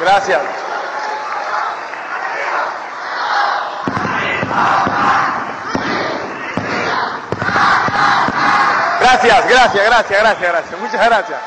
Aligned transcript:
Gracias. 0.00 0.40
Gracias, 9.00 9.48
gracias, 9.48 9.84
gracias, 9.84 10.20
gracias, 10.20 10.52
gracias. 10.52 10.80
Muchas 10.80 11.06
gracias. 11.06 11.40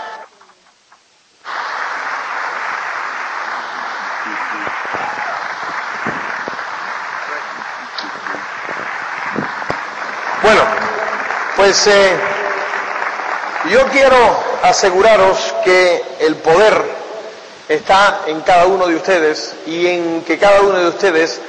Bueno, 10.42 10.62
pues 11.56 11.88
eh, 11.88 12.18
yo 13.70 13.88
quiero 13.88 14.18
aseguraros 14.64 15.56
que 15.64 16.04
el 16.20 16.36
poder 16.38 16.93
está 17.76 18.22
en 18.28 18.42
cada 18.42 18.66
uno 18.66 18.88
de 18.88 18.96
ustedes 18.96 19.54
y 19.66 19.88
en 19.88 20.24
que 20.24 20.38
cada 20.38 20.62
uno 20.62 20.80
de 20.80 20.88
ustedes 20.88 21.40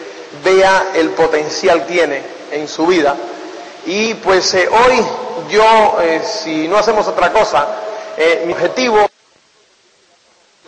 vea 0.43 0.91
el 0.95 1.11
potencial 1.11 1.87
que 1.87 1.93
tiene 1.93 2.23
en 2.53 2.69
su 2.69 2.87
vida. 2.87 3.17
Y 3.87 4.15
pues 4.15 4.55
eh, 4.55 4.69
hoy 4.69 5.05
yo, 5.51 5.99
eh, 6.01 6.23
si 6.25 6.69
no 6.69 6.79
hacemos 6.79 7.07
otra 7.07 7.33
cosa, 7.33 7.67
mi 8.47 8.53
objetivo 8.53 9.09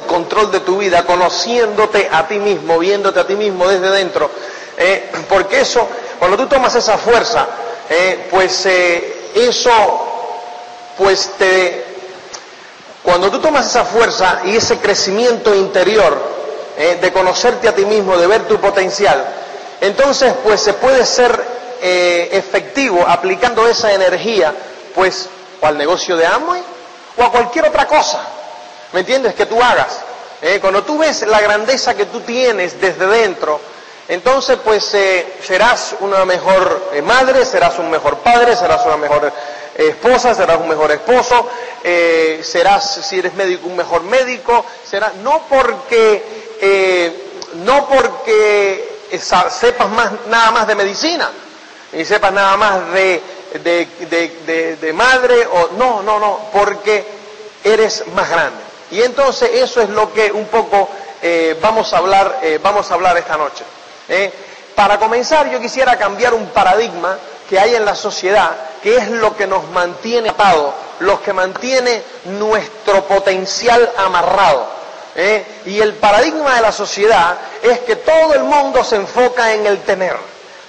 control 0.09 0.51
de 0.51 0.61
tu 0.61 0.79
vida, 0.79 1.05
conociéndote 1.05 2.09
a 2.11 2.27
ti 2.27 2.39
mismo, 2.39 2.79
viéndote 2.79 3.21
a 3.21 3.27
ti 3.27 3.37
mismo 3.37 3.69
desde 3.69 3.91
dentro, 3.91 4.29
porque 5.29 5.61
eso, 5.61 5.87
cuando 6.19 6.37
tú 6.37 6.47
tomas 6.47 6.75
esa 6.75 6.99
fuerza, 6.99 7.47
eh, 7.89 8.27
pues 8.31 8.67
eh, 8.67 9.31
eso, 9.35 9.71
pues 10.99 11.31
te, 11.39 11.85
cuando 13.19 13.35
tú 13.35 13.43
tomas 13.43 13.65
esa 13.65 13.83
fuerza 13.87 14.43
y 14.45 14.57
ese 14.57 14.77
crecimiento 14.77 15.55
interior 15.55 16.19
eh, 16.77 16.99
de 17.01 17.13
conocerte 17.15 17.67
a 17.67 17.75
ti 17.75 17.87
mismo, 17.87 18.19
de 18.19 18.27
ver 18.27 18.43
tu 18.43 18.61
potencial, 18.61 19.25
entonces 19.81 20.35
pues 20.45 20.61
se 20.61 20.75
puede 20.75 21.07
ser 21.07 21.57
efectivo 21.81 23.05
aplicando 23.07 23.67
esa 23.67 23.93
energía, 23.93 24.53
pues 24.95 25.31
o 25.63 25.67
al 25.67 25.79
negocio 25.79 26.15
de 26.17 26.27
Amway 26.27 26.63
o 27.17 27.23
a 27.23 27.33
cualquier 27.33 27.67
otra 27.69 27.87
cosa, 27.87 28.21
¿me 28.93 29.01
entiendes? 29.01 29.35
Que 29.35 29.47
tú 29.47 29.63
hagas. 29.63 30.01
cuando 30.61 30.83
tú 30.83 30.99
ves 30.99 31.23
la 31.23 31.41
grandeza 31.41 31.95
que 31.95 32.05
tú 32.05 32.21
tienes 32.21 32.79
desde 32.79 33.07
dentro, 33.07 33.61
entonces, 34.09 34.59
pues 34.65 34.95
eh, 34.95 35.35
serás 35.43 35.97
una 35.99 36.25
mejor 36.25 36.91
eh, 36.93 37.03
madre, 37.03 37.45
serás 37.45 37.79
un 37.79 37.91
mejor 37.91 38.19
padre, 38.19 38.55
serás 38.55 38.87
una 38.87 38.97
mejor 38.97 39.27
eh, 39.27 39.33
esposa, 39.77 40.35
serás 40.35 40.59
un 40.59 40.69
mejor 40.69 40.91
esposo, 40.93 41.49
serás, 42.43 43.01
si 43.07 43.19
eres 43.19 43.35
médico, 43.35 43.67
un 43.69 43.77
mejor 43.77 44.03
médico, 44.03 44.65
será 44.85 45.13
no 45.23 45.43
porque, 45.49 47.13
no 47.65 47.89
porque 47.89 48.97
sepas 49.51 49.89
más, 49.91 50.11
nada 50.29 50.51
más 50.51 50.67
de 50.67 50.75
medicina, 50.75 51.31
y 51.93 52.05
sepas 52.05 52.33
nada 52.33 52.57
más 52.57 52.93
de, 52.93 53.23
de, 53.63 54.77
de 54.81 54.93
madre, 54.93 55.47
o 55.47 55.71
no, 55.77 56.03
no, 56.03 56.19
no, 56.19 56.41
porque 56.53 57.05
eres 57.63 58.05
más 58.15 58.29
grande. 58.31 58.67
Y 58.91 59.03
entonces 59.03 59.51
eso 59.55 59.81
es 59.81 59.89
lo 59.91 60.13
que 60.13 60.31
un 60.33 60.47
poco 60.47 60.89
vamos 61.61 61.93
a 61.93 61.99
hablar, 61.99 62.41
vamos 62.63 62.91
a 62.91 62.95
hablar 62.95 63.17
esta 63.17 63.37
noche. 63.37 63.65
¿eh? 64.09 64.33
Para 64.75 64.99
comenzar, 64.99 65.51
yo 65.51 65.61
quisiera 65.61 65.97
cambiar 65.97 66.35
un 66.35 66.47
paradigma 66.49 67.19
que 67.49 67.59
hay 67.59 67.75
en 67.75 67.85
la 67.85 67.95
sociedad, 67.95 68.57
que 68.83 68.97
es 68.97 69.09
lo 69.11 69.37
que 69.37 69.47
nos 69.47 69.69
mantiene 69.71 70.31
atados, 70.31 70.75
lo 71.01 71.23
que 71.23 71.33
mantiene 71.33 72.03
nuestro 72.25 73.05
potencial 73.05 73.91
amarrado. 73.97 74.67
¿eh? 75.15 75.63
Y 75.67 75.81
el 75.81 75.95
paradigma 75.95 76.57
de 76.57 76.63
la 76.63 76.73
sociedad 76.73 77.37
es 77.63 77.81
que 77.81 77.97
todo 77.97 78.35
el 78.35 78.45
mundo 78.45 78.85
se 78.85 78.97
enfoca 78.97 79.55
en 79.55 79.67
el 79.67 79.83
tener, 79.83 80.17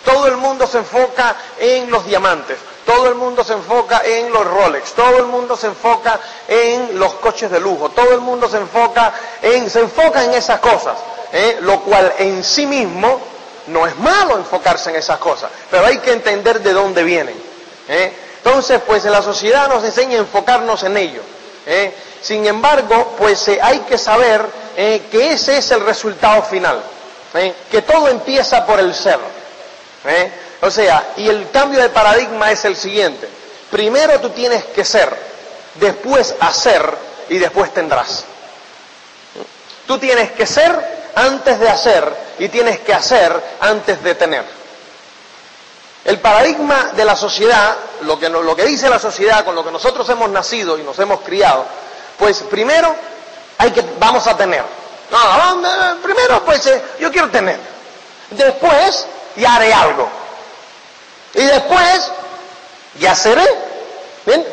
todo 0.05 0.27
el 0.27 0.37
mundo 0.37 0.67
se 0.67 0.79
enfoca 0.79 1.35
en 1.59 1.89
los 1.91 2.05
diamantes, 2.05 2.57
todo 2.85 3.07
el 3.07 3.15
mundo 3.15 3.43
se 3.43 3.53
enfoca 3.53 4.01
en 4.05 4.31
los 4.31 4.45
Rolex, 4.45 4.93
todo 4.93 5.17
el 5.17 5.25
mundo 5.25 5.57
se 5.57 5.67
enfoca 5.67 6.19
en 6.47 6.97
los 6.97 7.15
coches 7.15 7.51
de 7.51 7.59
lujo, 7.59 7.89
todo 7.89 8.13
el 8.13 8.21
mundo 8.21 8.47
se 8.47 8.57
enfoca 8.57 9.13
en, 9.41 9.69
se 9.69 9.81
enfoca 9.81 10.23
en 10.23 10.33
esas 10.33 10.59
cosas. 10.59 10.97
¿eh? 11.31 11.57
lo 11.61 11.81
cual 11.81 12.13
en 12.19 12.43
sí 12.43 12.65
mismo 12.65 13.19
no 13.67 13.85
es 13.85 13.95
malo 13.97 14.37
enfocarse 14.37 14.89
en 14.89 14.95
esas 14.95 15.17
cosas, 15.17 15.51
pero 15.69 15.85
hay 15.85 15.99
que 15.99 16.11
entender 16.11 16.61
de 16.61 16.73
dónde 16.73 17.03
vienen. 17.03 17.35
¿eh? 17.87 18.11
Entonces, 18.43 18.81
pues 18.85 19.03
la 19.05 19.21
sociedad 19.21 19.67
nos 19.67 19.83
enseña 19.83 20.17
a 20.17 20.21
enfocarnos 20.21 20.83
en 20.83 20.97
ello. 20.97 21.21
¿eh? 21.65 21.93
Sin 22.21 22.45
embargo, 22.45 23.15
pues 23.17 23.47
hay 23.61 23.79
que 23.79 23.97
saber 23.97 24.45
que 24.75 25.31
ese 25.31 25.57
es 25.57 25.71
el 25.71 25.81
resultado 25.81 26.43
final, 26.43 26.81
que 27.69 27.81
todo 27.81 28.07
empieza 28.07 28.65
por 28.65 28.79
el 28.79 28.93
ser. 28.93 29.19
O 30.61 30.71
sea, 30.71 31.13
y 31.17 31.27
el 31.27 31.49
cambio 31.51 31.81
de 31.81 31.89
paradigma 31.89 32.51
es 32.51 32.65
el 32.65 32.75
siguiente. 32.75 33.27
Primero 33.69 34.19
tú 34.19 34.29
tienes 34.29 34.63
que 34.65 34.85
ser, 34.85 35.13
después 35.75 36.35
hacer 36.39 36.81
y 37.29 37.37
después 37.37 37.73
tendrás. 37.73 38.23
Tú 39.85 39.97
tienes 39.99 40.31
que 40.31 40.45
ser 40.45 41.11
antes 41.15 41.59
de 41.59 41.69
hacer 41.69 42.26
y 42.39 42.49
tienes 42.49 42.79
que 42.79 42.93
hacer 42.93 43.57
antes 43.59 44.01
de 44.03 44.15
tener. 44.15 44.43
El 46.05 46.19
paradigma 46.19 46.91
de 46.95 47.03
la 47.03 47.15
sociedad, 47.15 47.75
lo 48.01 48.17
que, 48.17 48.29
lo 48.29 48.55
que 48.55 48.63
dice 48.65 48.89
la 48.89 48.99
sociedad 48.99 49.43
con 49.43 49.55
lo 49.55 49.63
que 49.65 49.71
nosotros 49.71 50.07
hemos 50.09 50.29
nacido 50.29 50.77
y 50.77 50.83
nos 50.83 50.97
hemos 50.99 51.21
criado, 51.21 51.65
pues 52.17 52.43
primero 52.43 52.95
hay 53.57 53.71
que, 53.71 53.83
vamos 53.99 54.25
a 54.27 54.37
tener. 54.37 54.63
No, 55.11 56.01
primero 56.01 56.43
pues 56.45 56.65
eh, 56.67 56.81
yo 56.99 57.11
quiero 57.11 57.29
tener. 57.29 57.59
Después 58.31 59.05
ya 59.35 59.55
haré 59.55 59.73
algo. 59.73 60.07
Y 61.33 61.43
después 61.43 62.11
ya 62.99 63.15
seré. 63.15 63.45
¿Bien? 64.25 64.45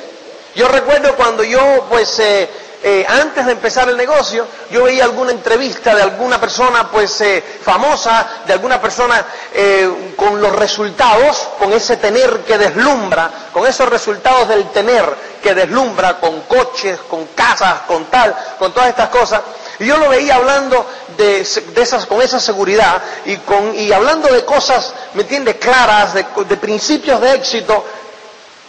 Yo 0.55 0.69
recuerdo 0.69 1.17
cuando 1.17 1.43
yo 1.43 1.87
pues 1.89 2.19
eh, 2.21 2.49
eh, 2.87 3.07
antes 3.09 3.47
de 3.47 3.53
empezar 3.53 3.89
el 3.89 3.97
negocio, 3.97 4.47
yo 4.71 4.85
veía 4.85 5.05
alguna 5.05 5.31
entrevista 5.33 5.95
de 5.95 6.03
alguna 6.03 6.39
persona 6.39 6.91
pues 6.91 7.19
eh, 7.23 7.43
famosa, 7.63 8.43
de 8.47 8.53
alguna 8.53 8.79
persona 8.79 9.25
eh, 9.55 10.13
con 10.15 10.39
los 10.39 10.55
resultados, 10.55 11.49
con 11.59 11.73
ese 11.73 11.97
tener 11.97 12.41
que 12.41 12.59
deslumbra, 12.59 13.49
con 13.55 13.67
esos 13.67 13.89
resultados 13.89 14.49
del 14.49 14.69
tener 14.71 15.03
que 15.43 15.55
deslumbra, 15.55 16.21
con 16.21 16.43
coches, 16.43 16.99
con 17.09 17.25
casas, 17.29 17.81
con 17.87 18.05
tal, 18.11 18.37
con 18.59 18.71
todas 18.75 18.91
estas 18.91 19.09
cosas. 19.09 19.41
Y 19.79 19.87
yo 19.87 19.97
lo 19.97 20.11
veía 20.11 20.37
hablando 20.37 20.87
de, 21.17 21.41
esas, 21.41 22.05
con 22.05 22.21
esa 22.21 22.39
seguridad 22.39 23.03
y, 23.25 23.39
con, 23.39 23.75
y 23.75 23.93
hablando 23.93 24.29
de 24.29 24.45
cosas, 24.45 24.93
¿me 25.15 25.23
entiendes?, 25.23 25.57
claras, 25.57 26.13
de, 26.13 26.27
de 26.47 26.57
principios 26.59 27.19
de 27.23 27.33
éxito, 27.33 27.83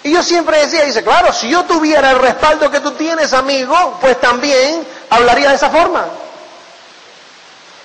y 0.05 0.11
yo 0.11 0.21
siempre 0.21 0.59
decía, 0.59 0.85
dice, 0.85 1.03
claro, 1.03 1.33
si 1.33 1.49
yo 1.49 1.63
tuviera 1.63 2.11
el 2.11 2.19
respaldo 2.19 2.69
que 2.69 2.79
tú 2.79 2.91
tienes, 2.91 3.33
amigo, 3.33 3.97
pues 3.99 4.21
también 4.21 4.85
hablaría 5.09 5.49
de 5.49 5.55
esa 5.55 5.71
forma. 5.71 6.05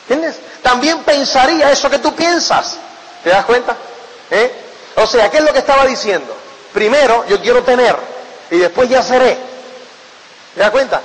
¿Entiendes? 0.06 0.38
También 0.62 1.02
pensaría 1.02 1.72
eso 1.72 1.88
que 1.88 1.98
tú 1.98 2.14
piensas. 2.14 2.76
¿Te 3.24 3.30
das 3.30 3.46
cuenta? 3.46 3.74
¿Eh? 4.30 4.52
O 4.96 5.06
sea, 5.06 5.30
¿qué 5.30 5.38
es 5.38 5.44
lo 5.44 5.50
que 5.54 5.60
estaba 5.60 5.86
diciendo? 5.86 6.36
Primero, 6.74 7.24
yo 7.26 7.40
quiero 7.40 7.62
tener 7.62 7.96
y 8.50 8.58
después 8.58 8.90
ya 8.90 9.02
seré. 9.02 9.38
¿Te 10.54 10.60
das 10.60 10.70
cuenta? 10.72 11.00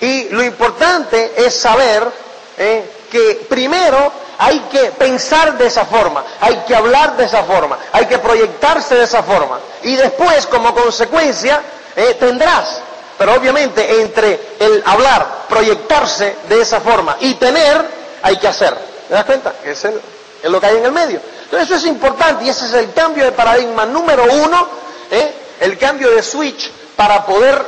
Y 0.00 0.30
lo 0.30 0.42
importante 0.42 1.34
es 1.44 1.54
saber 1.60 2.10
¿eh? 2.56 2.90
que 3.10 3.44
primero 3.50 4.10
hay 4.38 4.60
que 4.70 4.92
pensar 4.92 5.56
de 5.56 5.66
esa 5.66 5.84
forma, 5.84 6.24
hay 6.40 6.56
que 6.66 6.74
hablar 6.74 7.16
de 7.16 7.24
esa 7.24 7.44
forma, 7.44 7.78
hay 7.92 8.06
que 8.06 8.18
proyectarse 8.18 8.94
de 8.94 9.04
esa 9.04 9.22
forma. 9.22 9.58
Y 9.82 9.96
después, 9.96 10.46
como 10.46 10.74
consecuencia, 10.74 11.60
eh, 11.96 12.16
tendrás. 12.18 12.80
Pero 13.16 13.34
obviamente 13.34 14.00
entre 14.00 14.56
el 14.58 14.82
hablar, 14.86 15.44
proyectarse 15.48 16.36
de 16.48 16.60
esa 16.60 16.80
forma 16.80 17.16
y 17.20 17.34
tener, 17.34 17.84
hay 18.22 18.36
que 18.38 18.48
hacer. 18.48 18.76
¿Te 19.08 19.14
das 19.14 19.24
cuenta? 19.24 19.54
Es, 19.64 19.84
es 19.84 20.50
lo 20.50 20.60
que 20.60 20.66
hay 20.66 20.76
en 20.78 20.84
el 20.86 20.92
medio. 20.92 21.20
Entonces 21.44 21.68
eso 21.68 21.76
es 21.76 21.86
importante 21.86 22.44
y 22.44 22.48
ese 22.48 22.66
es 22.66 22.74
el 22.74 22.92
cambio 22.92 23.24
de 23.24 23.32
paradigma 23.32 23.86
número 23.86 24.24
uno, 24.24 24.68
¿eh? 25.10 25.32
el 25.60 25.78
cambio 25.78 26.10
de 26.10 26.22
switch 26.22 26.70
para 26.96 27.24
poder, 27.24 27.64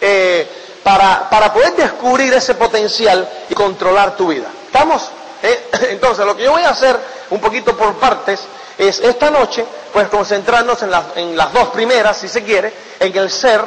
eh, 0.00 0.46
para, 0.84 1.28
para 1.28 1.52
poder 1.52 1.74
descubrir 1.74 2.32
ese 2.34 2.54
potencial 2.54 3.28
y 3.48 3.54
controlar 3.54 4.16
tu 4.16 4.28
vida. 4.28 4.46
¿Estamos? 4.66 5.10
¿Eh? 5.42 5.68
Entonces, 5.90 6.24
lo 6.24 6.36
que 6.36 6.44
yo 6.44 6.52
voy 6.52 6.62
a 6.62 6.70
hacer 6.70 6.98
un 7.30 7.40
poquito 7.40 7.76
por 7.76 7.94
partes 7.94 8.40
es 8.76 9.00
esta 9.00 9.30
noche, 9.30 9.64
pues 9.92 10.08
concentrarnos 10.08 10.82
en, 10.82 10.90
en 11.16 11.36
las 11.36 11.52
dos 11.52 11.68
primeras, 11.68 12.16
si 12.16 12.28
se 12.28 12.42
quiere, 12.44 12.72
en 13.00 13.16
el 13.16 13.30
ser 13.30 13.62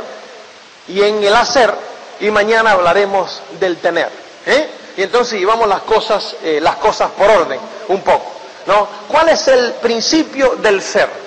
y 0.88 1.02
en 1.02 1.24
el 1.24 1.36
hacer, 1.36 1.74
y 2.20 2.30
mañana 2.32 2.72
hablaremos 2.72 3.42
del 3.60 3.78
tener. 3.78 4.10
¿eh? 4.46 4.70
Y 4.98 5.04
entonces 5.04 5.40
llevamos 5.40 5.68
las 5.68 5.82
cosas, 5.82 6.36
eh, 6.44 6.60
las 6.62 6.76
cosas 6.78 7.12
por 7.12 7.30
orden, 7.30 7.60
un 7.90 8.02
poco. 8.02 8.32
¿no? 8.68 8.88
¿Cuál 9.08 9.30
es 9.30 9.48
el 9.48 9.74
principio 9.74 10.56
del 10.58 10.82
ser? 10.82 11.22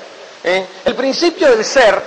El 0.45 0.95
principio 0.95 1.49
del 1.49 1.65
ser, 1.65 2.03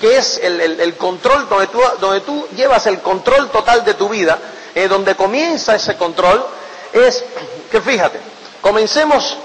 que 0.00 0.16
es 0.16 0.40
el, 0.42 0.96
control, 0.96 1.48
donde 1.48 1.68
tú, 1.68 1.80
donde 2.00 2.20
tú 2.22 2.48
llevas 2.56 2.84
el 2.86 2.98
control 2.98 3.48
total 3.50 3.84
de 3.84 3.94
tu 3.94 4.08
vida, 4.08 4.36
donde 4.88 5.14
comienza 5.14 5.76
ese 5.76 5.96
control, 5.96 6.44
es 6.92 7.24
que 7.70 7.80
fíjate, 7.80 8.20
comencemos 8.60 9.36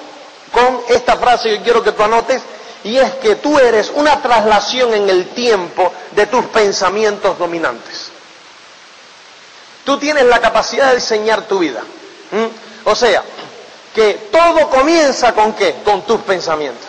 con 0.51 0.81
esta 0.89 1.17
frase 1.17 1.49
que 1.49 1.61
quiero 1.61 1.83
que 1.83 1.91
tú 1.91 2.03
anotes, 2.03 2.41
y 2.83 2.97
es 2.97 3.15
que 3.15 3.35
tú 3.35 3.57
eres 3.57 3.91
una 3.95 4.21
traslación 4.21 4.93
en 4.93 5.09
el 5.09 5.29
tiempo 5.29 5.91
de 6.11 6.27
tus 6.27 6.45
pensamientos 6.45 7.37
dominantes. 7.37 8.09
Tú 9.83 9.97
tienes 9.97 10.25
la 10.25 10.39
capacidad 10.39 10.89
de 10.89 10.95
diseñar 10.95 11.47
tu 11.47 11.59
vida. 11.59 11.81
O 12.83 12.95
sea, 12.95 13.23
que 13.93 14.29
todo 14.31 14.69
comienza 14.69 15.33
con 15.33 15.53
qué? 15.53 15.77
Con 15.83 16.03
tus 16.03 16.21
pensamientos. 16.21 16.87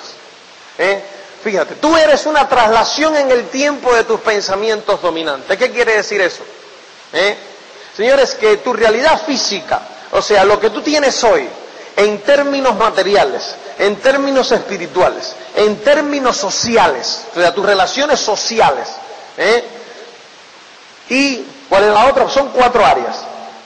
¿Eh? 0.76 1.02
Fíjate, 1.42 1.76
tú 1.76 1.96
eres 1.96 2.26
una 2.26 2.48
traslación 2.48 3.16
en 3.16 3.30
el 3.30 3.48
tiempo 3.48 3.94
de 3.94 4.04
tus 4.04 4.20
pensamientos 4.20 5.00
dominantes. 5.00 5.56
¿Qué 5.56 5.70
quiere 5.70 5.96
decir 5.96 6.20
eso? 6.20 6.42
¿Eh? 7.12 7.36
Señores, 7.96 8.34
que 8.34 8.58
tu 8.58 8.74
realidad 8.74 9.22
física, 9.24 9.80
o 10.12 10.22
sea, 10.22 10.44
lo 10.44 10.58
que 10.60 10.70
tú 10.70 10.80
tienes 10.82 11.22
hoy, 11.24 11.48
en 11.96 12.18
términos 12.22 12.76
materiales, 12.76 13.54
en 13.78 13.96
términos 13.96 14.52
espirituales, 14.52 15.34
en 15.56 15.76
términos 15.82 16.36
sociales, 16.36 17.24
o 17.34 17.40
sea, 17.40 17.54
tus 17.54 17.64
relaciones 17.64 18.20
sociales. 18.20 18.88
¿eh? 19.38 19.64
¿Y 21.08 21.44
cuál 21.68 21.84
es 21.84 21.90
la 21.92 22.06
otra? 22.06 22.28
Son 22.28 22.48
cuatro 22.48 22.84
áreas. 22.84 23.16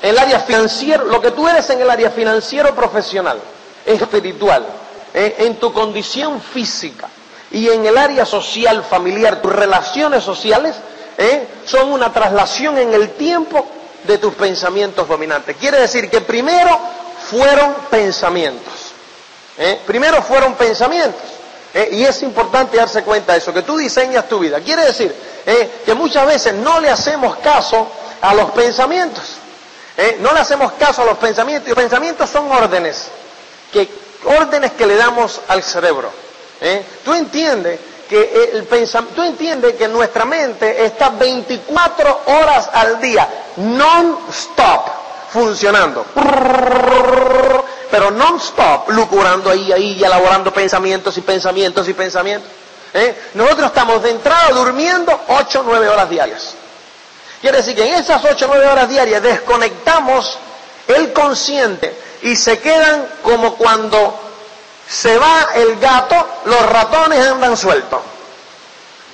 El 0.02 0.18
área 0.18 0.40
financiero, 0.40 1.04
lo 1.04 1.20
que 1.20 1.30
tú 1.32 1.46
eres 1.48 1.68
en 1.70 1.80
el 1.80 1.90
área 1.90 2.10
financiero 2.10 2.74
profesional, 2.74 3.38
espiritual, 3.84 4.64
¿eh? 5.12 5.36
en 5.38 5.56
tu 5.56 5.72
condición 5.72 6.40
física 6.40 7.08
y 7.50 7.68
en 7.68 7.84
el 7.84 7.98
área 7.98 8.24
social, 8.24 8.84
familiar, 8.84 9.42
tus 9.42 9.52
relaciones 9.52 10.22
sociales, 10.22 10.76
¿eh? 11.18 11.46
son 11.66 11.92
una 11.92 12.12
traslación 12.12 12.78
en 12.78 12.94
el 12.94 13.10
tiempo 13.10 13.66
de 14.04 14.18
tus 14.18 14.34
pensamientos 14.34 15.06
dominantes. 15.08 15.56
Quiere 15.56 15.80
decir 15.80 16.08
que 16.10 16.20
primero 16.20 16.78
fueron 17.30 17.74
pensamientos. 17.90 18.74
¿eh? 19.58 19.80
Primero 19.86 20.22
fueron 20.22 20.54
pensamientos. 20.54 21.22
¿eh? 21.74 21.90
Y 21.92 22.04
es 22.04 22.22
importante 22.22 22.76
darse 22.76 23.02
cuenta 23.02 23.32
de 23.32 23.38
eso, 23.38 23.52
que 23.52 23.62
tú 23.62 23.76
diseñas 23.76 24.28
tu 24.28 24.38
vida. 24.38 24.60
Quiere 24.60 24.84
decir 24.86 25.14
¿eh? 25.46 25.82
que 25.84 25.94
muchas 25.94 26.26
veces 26.26 26.54
no 26.54 26.80
le 26.80 26.90
hacemos 26.90 27.36
caso 27.36 27.88
a 28.20 28.34
los 28.34 28.50
pensamientos. 28.52 29.24
No 30.20 30.32
le 30.32 30.40
hacemos 30.40 30.72
caso 30.74 31.02
a 31.02 31.04
los 31.04 31.18
pensamientos. 31.18 31.66
Y 31.66 31.70
los 31.70 31.78
pensamientos 31.78 32.30
son 32.30 32.50
órdenes, 32.50 33.08
que, 33.70 33.86
órdenes 34.24 34.72
que 34.72 34.86
le 34.86 34.96
damos 34.96 35.42
al 35.46 35.62
cerebro. 35.62 36.10
Tú 37.04 37.12
entiendes 37.12 37.78
que 38.10 38.50
el 38.54 38.66
tú 39.14 39.22
entiendes 39.22 39.76
que 39.76 39.86
nuestra 39.86 40.24
mente 40.24 40.84
está 40.84 41.10
24 41.10 42.22
horas 42.26 42.68
al 42.72 43.00
día, 43.00 43.28
non-stop, 43.56 44.80
funcionando 45.32 46.04
pero 47.90 48.10
non-stop, 48.10 48.88
lucurando 48.90 49.50
ahí, 49.50 49.72
ahí, 49.72 49.92
y 49.98 50.04
elaborando 50.04 50.52
pensamientos 50.52 51.16
y 51.18 51.20
pensamientos 51.22 51.88
y 51.88 51.92
pensamientos. 51.92 52.50
¿eh? 52.94 53.30
Nosotros 53.34 53.66
estamos 53.66 54.02
de 54.02 54.10
entrada 54.10 54.50
durmiendo 54.50 55.20
8 55.28 55.60
o 55.60 55.62
9 55.64 55.88
horas 55.88 56.08
diarias. 56.08 56.54
Quiere 57.40 57.58
decir 57.58 57.74
que 57.74 57.86
en 57.86 57.94
esas 57.94 58.24
8 58.24 58.44
o 58.44 58.48
9 58.48 58.66
horas 58.66 58.88
diarias 58.88 59.22
desconectamos 59.22 60.38
el 60.86 61.12
consciente 61.12 61.96
y 62.22 62.36
se 62.36 62.58
quedan 62.58 63.06
como 63.22 63.56
cuando 63.56 64.29
se 64.90 65.16
va 65.18 65.46
el 65.54 65.78
gato, 65.78 66.16
los 66.46 66.62
ratones 66.66 67.24
andan 67.24 67.56
sueltos. 67.56 68.00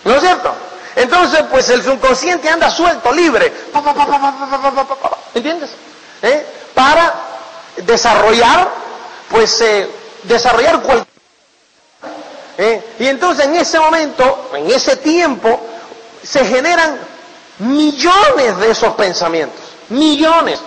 ¿No 0.05 0.15
es 0.15 0.21
cierto? 0.23 0.55
Entonces, 0.95 1.43
pues 1.51 1.69
el 1.69 1.83
subconsciente 1.83 2.49
anda 2.49 2.71
suelto, 2.71 3.13
libre. 3.13 3.53
¿Entiendes? 5.35 5.71
Para 6.75 7.15
desarrollar, 7.77 8.71
pues 9.31 9.61
eh, 9.61 9.91
desarrollar 10.23 10.81
cualquier... 10.81 11.07
¿eh? 12.57 12.83
Y 12.99 13.07
entonces 13.09 13.45
en 13.45 13.57
ese 13.57 13.79
momento, 13.79 14.51
en 14.55 14.71
ese 14.71 14.97
tiempo, 14.97 15.61
se 16.23 16.43
generan 16.47 16.99
millones 17.59 18.57
de 18.59 18.71
esos 18.71 18.95
pensamientos, 18.95 19.61
millones. 19.91 20.59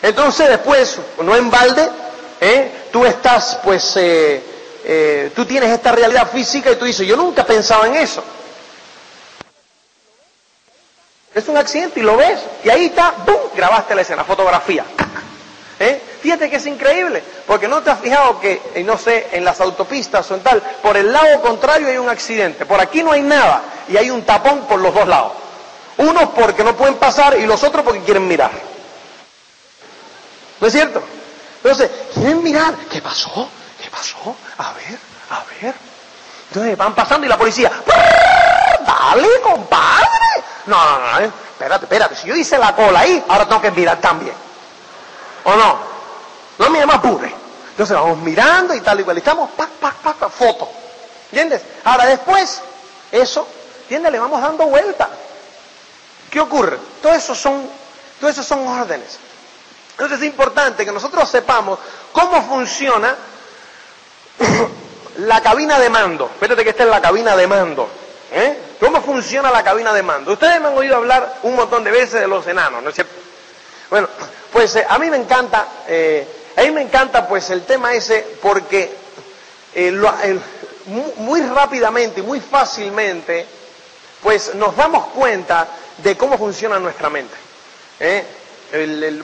Entonces 0.00 0.48
después, 0.48 0.98
no 1.22 1.36
en 1.36 1.50
balde, 1.50 1.90
¿eh? 2.40 2.88
tú 2.90 3.04
estás, 3.04 3.58
pues, 3.62 3.94
tú 5.34 5.44
tienes 5.46 5.70
esta 5.70 5.92
realidad 5.92 6.30
física 6.30 6.70
y 6.70 6.76
tú 6.76 6.84
dices, 6.84 7.06
yo 7.06 7.16
nunca 7.16 7.44
pensaba 7.44 7.86
en 7.86 7.94
eso. 7.96 8.22
Es 11.34 11.48
un 11.48 11.56
accidente 11.56 11.98
y 12.00 12.02
lo 12.04 12.16
ves, 12.16 12.38
y 12.62 12.70
ahí 12.70 12.86
está, 12.86 13.12
¡pum! 13.26 13.34
Grabaste 13.56 13.94
la 13.94 14.02
escena, 14.02 14.22
fotografía. 14.22 14.84
¿Eh? 15.80 16.00
Fíjate 16.22 16.48
que 16.48 16.56
es 16.56 16.66
increíble, 16.66 17.22
porque 17.46 17.66
no 17.66 17.82
te 17.82 17.90
has 17.90 17.98
fijado 17.98 18.40
que, 18.40 18.62
eh, 18.74 18.84
no 18.84 18.96
sé, 18.96 19.28
en 19.32 19.44
las 19.44 19.60
autopistas 19.60 20.30
o 20.30 20.36
en 20.36 20.42
tal, 20.42 20.62
por 20.80 20.96
el 20.96 21.12
lado 21.12 21.42
contrario 21.42 21.88
hay 21.88 21.96
un 21.96 22.08
accidente, 22.08 22.64
por 22.64 22.80
aquí 22.80 23.02
no 23.02 23.10
hay 23.10 23.22
nada 23.22 23.62
y 23.88 23.96
hay 23.96 24.10
un 24.10 24.22
tapón 24.22 24.60
por 24.66 24.80
los 24.80 24.94
dos 24.94 25.08
lados. 25.08 25.32
Unos 25.96 26.30
porque 26.30 26.62
no 26.62 26.76
pueden 26.76 26.94
pasar 26.94 27.36
y 27.38 27.46
los 27.46 27.62
otros 27.64 27.84
porque 27.84 28.00
quieren 28.00 28.26
mirar. 28.26 28.52
¿No 30.60 30.66
es 30.66 30.72
cierto? 30.72 31.02
Entonces, 31.56 31.90
quieren 32.14 32.42
mirar, 32.42 32.74
¿qué 32.90 33.02
pasó? 33.02 33.48
¿Qué 33.94 33.96
pasó? 33.96 34.36
A 34.58 34.72
ver, 34.72 34.98
a 35.30 35.44
ver. 35.60 35.74
Entonces 36.48 36.76
van 36.76 36.94
pasando 36.94 37.26
y 37.26 37.28
la 37.28 37.38
policía, 37.38 37.70
dale, 38.86 39.40
compadre. 39.40 40.08
No, 40.66 40.84
no, 40.84 40.98
no, 40.98 41.20
eh, 41.20 41.30
espérate, 41.52 41.84
espérate, 41.84 42.16
si 42.16 42.28
yo 42.28 42.34
hice 42.34 42.58
la 42.58 42.74
cola 42.74 43.00
ahí, 43.00 43.24
ahora 43.28 43.46
tengo 43.46 43.60
que 43.60 43.70
mirar 43.70 44.00
también. 44.00 44.34
¿O 45.44 45.54
no? 45.54 45.78
No 46.58 46.70
me 46.70 46.84
más 46.86 46.96
apure. 46.96 47.34
Entonces 47.70 47.96
vamos 47.96 48.18
mirando 48.18 48.74
y 48.74 48.80
tal 48.80 49.00
y 49.00 49.04
cual. 49.04 49.18
Estamos, 49.18 49.50
pa, 49.50 49.68
pa, 49.80 49.92
pa, 50.02 50.14
pa, 50.14 50.28
foto. 50.28 50.70
¿Entiendes? 51.30 51.62
Ahora 51.84 52.06
después, 52.06 52.62
eso, 53.10 53.46
¿entiendes? 53.82 54.12
Le 54.12 54.18
vamos 54.18 54.40
dando 54.40 54.66
vuelta. 54.66 55.08
¿Qué 56.30 56.40
ocurre? 56.40 56.78
Todo 57.02 57.12
eso 57.12 57.34
son, 57.34 57.68
todo 58.20 58.30
eso 58.30 58.42
son 58.42 58.66
órdenes. 58.66 59.18
Entonces 59.92 60.18
es 60.18 60.24
importante 60.24 60.84
que 60.84 60.92
nosotros 60.92 61.28
sepamos 61.28 61.78
cómo 62.12 62.42
funciona 62.42 63.14
la 65.18 65.40
cabina 65.40 65.78
de 65.78 65.90
mando. 65.90 66.30
Espérate 66.32 66.64
que 66.64 66.70
esta 66.70 66.84
es 66.84 66.90
la 66.90 67.00
cabina 67.00 67.36
de 67.36 67.46
mando. 67.46 67.88
¿eh? 68.32 68.58
¿Cómo 68.80 69.00
funciona 69.00 69.50
la 69.50 69.62
cabina 69.62 69.92
de 69.92 70.02
mando? 70.02 70.32
Ustedes 70.32 70.60
me 70.60 70.68
han 70.68 70.76
oído 70.76 70.96
hablar 70.96 71.38
un 71.42 71.54
montón 71.54 71.84
de 71.84 71.90
veces 71.90 72.20
de 72.20 72.26
los 72.26 72.46
enanos, 72.46 72.82
¿no 72.82 72.90
es 72.90 72.94
cierto? 72.94 73.14
Bueno, 73.90 74.08
pues 74.52 74.76
eh, 74.76 74.86
a 74.88 74.98
mí 74.98 75.10
me 75.10 75.16
encanta, 75.16 75.66
eh, 75.86 76.26
a 76.56 76.62
mí 76.62 76.70
me 76.70 76.82
encanta 76.82 77.28
pues 77.28 77.50
el 77.50 77.64
tema 77.64 77.94
ese 77.94 78.26
porque 78.42 78.92
eh, 79.74 80.38
muy 81.16 81.40
rápidamente 81.42 82.20
y 82.20 82.22
muy 82.22 82.40
fácilmente 82.40 83.46
pues 84.22 84.54
nos 84.54 84.76
damos 84.76 85.06
cuenta 85.08 85.68
de 85.98 86.16
cómo 86.16 86.38
funciona 86.38 86.78
nuestra 86.78 87.10
mente, 87.10 87.34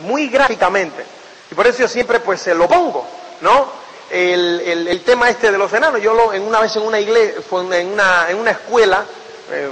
muy 0.03 0.29
gráficamente. 0.29 1.05
Y 1.51 1.55
por 1.55 1.67
eso 1.67 1.79
yo 1.81 1.89
siempre 1.89 2.21
pues 2.21 2.43
se 2.43 2.55
lo 2.55 2.69
pongo, 2.69 3.07
¿no? 3.41 3.80
El, 4.11 5.03
tema 5.05 5.31
este 5.31 5.53
de 5.53 5.59
los 5.59 5.73
enanos, 5.73 6.03
yo 6.03 6.15
lo, 6.15 6.33
en 6.33 6.43
una 6.43 6.61
vez 6.61 6.75
en 6.75 6.83
una 6.83 6.99
iglesia, 6.99 7.41
en 7.73 7.87
una, 7.89 8.29
en 8.29 8.39
una 8.39 8.51
escuela, 8.51 9.05
eh, 9.53 9.69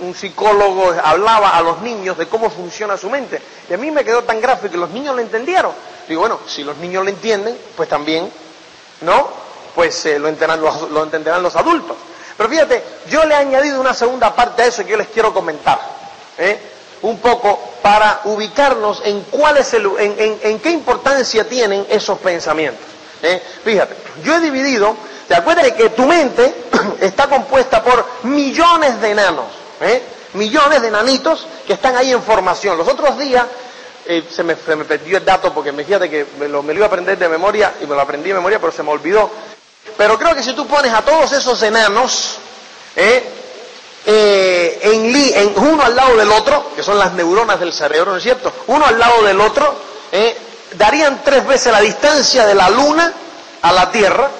un, 0.00 0.14
psicólogo 0.14 0.92
hablaba 1.02 1.56
a 1.56 1.62
los 1.62 1.80
niños 1.82 2.16
de 2.16 2.26
cómo 2.26 2.50
funciona 2.50 2.96
su 2.96 3.10
mente. 3.10 3.40
Y 3.68 3.74
a 3.74 3.76
mí 3.76 3.90
me 3.90 4.04
quedó 4.04 4.22
tan 4.22 4.40
gráfico 4.40 4.70
que 4.70 4.78
los 4.78 4.90
niños 4.90 5.14
lo 5.14 5.22
entendieron. 5.22 5.72
Digo, 6.08 6.20
bueno, 6.20 6.40
si 6.46 6.62
los 6.62 6.76
niños 6.76 7.04
lo 7.04 7.10
entienden, 7.10 7.58
pues 7.76 7.88
también, 7.88 8.30
¿no? 9.00 9.28
Pues 9.74 10.06
eh, 10.06 10.18
lo, 10.18 10.28
entenderán 10.28 10.60
los, 10.60 10.90
lo 10.90 11.02
entenderán 11.02 11.42
los 11.42 11.56
adultos. 11.56 11.96
Pero 12.36 12.48
fíjate, 12.48 12.82
yo 13.10 13.24
le 13.24 13.34
he 13.34 13.38
añadido 13.38 13.80
una 13.80 13.94
segunda 13.94 14.34
parte 14.34 14.62
a 14.62 14.66
eso 14.66 14.84
que 14.84 14.92
yo 14.92 14.96
les 14.96 15.08
quiero 15.08 15.34
comentar. 15.34 15.80
¿eh? 16.38 16.58
Un 17.02 17.18
poco 17.18 17.58
para 17.82 18.20
ubicarnos 18.24 19.02
en 19.04 19.22
cuál 19.22 19.56
es 19.56 19.74
el, 19.74 19.86
en, 19.98 20.38
en 20.42 20.58
qué 20.60 20.70
importancia 20.70 21.48
tienen 21.48 21.86
esos 21.88 22.18
pensamientos. 22.18 22.97
Fíjate, 23.64 23.96
yo 24.22 24.36
he 24.36 24.40
dividido 24.40 24.96
¿Te 25.28 25.34
acuerdas 25.34 25.66
de 25.66 25.74
que 25.74 25.90
tu 25.90 26.06
mente 26.06 26.54
está 27.00 27.28
compuesta 27.28 27.84
por 27.84 28.04
millones 28.22 28.98
de 29.00 29.10
enanos? 29.10 29.46
¿eh? 29.82 30.02
Millones 30.32 30.80
de 30.80 30.88
enanitos 30.88 31.46
que 31.66 31.74
están 31.74 31.96
ahí 31.96 32.10
en 32.12 32.22
formación. 32.22 32.78
Los 32.78 32.88
otros 32.88 33.18
días 33.18 33.44
eh, 34.06 34.24
se, 34.30 34.42
me, 34.42 34.56
perdió 34.56 35.18
el 35.18 35.24
dato 35.26 35.52
porque 35.52 35.70
me 35.70 35.84
fíjate 35.84 36.08
que 36.08 36.26
me 36.38 36.48
lo, 36.48 36.64
iba 36.72 36.86
a 36.86 36.88
aprender 36.88 37.18
de 37.18 37.28
memoria 37.28 37.74
y 37.82 37.86
me 37.86 37.94
lo 37.94 38.00
aprendí 38.00 38.30
de 38.30 38.36
memoria, 38.36 38.58
pero 38.58 38.72
se 38.72 38.82
me 38.82 38.90
olvidó. 38.90 39.30
Pero 39.98 40.18
creo 40.18 40.34
que 40.34 40.42
si 40.42 40.54
tú 40.54 40.66
pones 40.66 40.94
a 40.94 41.02
todos 41.02 41.30
esos 41.32 41.62
enanos 41.62 42.38
¿eh? 42.96 43.22
en, 44.06 45.52
uno 45.56 45.82
al 45.82 45.94
lado 45.94 46.16
del 46.16 46.32
otro, 46.32 46.70
que 46.74 46.82
son 46.82 46.98
las 46.98 47.12
neuronas 47.12 47.60
del 47.60 47.74
cerebro, 47.74 48.12
¿no 48.12 48.16
es 48.16 48.22
cierto? 48.22 48.50
Uno 48.68 48.86
al 48.86 48.98
lado 48.98 49.22
del 49.24 49.38
otro, 49.42 49.76
darían 50.76 51.22
tres 51.24 51.46
veces 51.46 51.72
la 51.72 51.80
distancia 51.80 52.46
de 52.46 52.54
la 52.54 52.68
luna 52.70 53.12
a 53.62 53.72
la 53.72 53.90
Tierra 53.90 54.30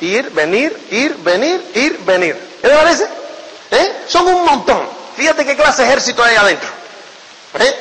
ir, 0.00 0.30
venir, 0.30 0.76
ir, 0.90 1.14
venir, 1.16 1.64
ir, 1.74 1.98
venir. 2.04 2.36
¿Qué 2.60 2.68
te 2.68 2.74
parece? 2.74 3.06
¿Eh? 3.70 3.92
Son 4.08 4.26
un 4.26 4.44
montón. 4.44 4.86
Fíjate 5.16 5.44
qué 5.44 5.56
clase 5.56 5.82
de 5.82 5.88
ejército 5.88 6.22
hay 6.22 6.36
adentro. 6.36 6.68
¿Eh? 7.58 7.74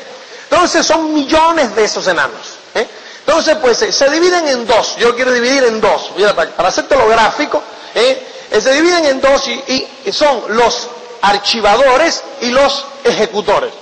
Entonces 0.50 0.86
son 0.86 1.14
millones 1.14 1.76
de 1.76 1.84
esos 1.84 2.08
enanos. 2.08 2.58
¿eh? 2.76 2.88
Entonces, 3.26 3.58
pues 3.58 3.78
se 3.78 4.10
dividen 4.10 4.48
en 4.48 4.68
dos. 4.68 4.98
Yo 4.98 5.16
quiero 5.16 5.32
dividir 5.32 5.64
en 5.64 5.82
dos. 5.82 6.12
para 6.36 6.70
hacerte 6.70 6.96
lo 6.96 7.08
gráfico, 7.08 7.64
¿eh? 7.96 8.28
se 8.52 8.74
dividen 8.74 9.06
en 9.06 9.22
dos 9.22 9.48
y, 9.48 9.88
son 10.12 10.44
los 10.50 10.90
archivadores 11.22 12.24
y 12.42 12.52
los 12.52 12.86
ejecutores. 13.04 13.74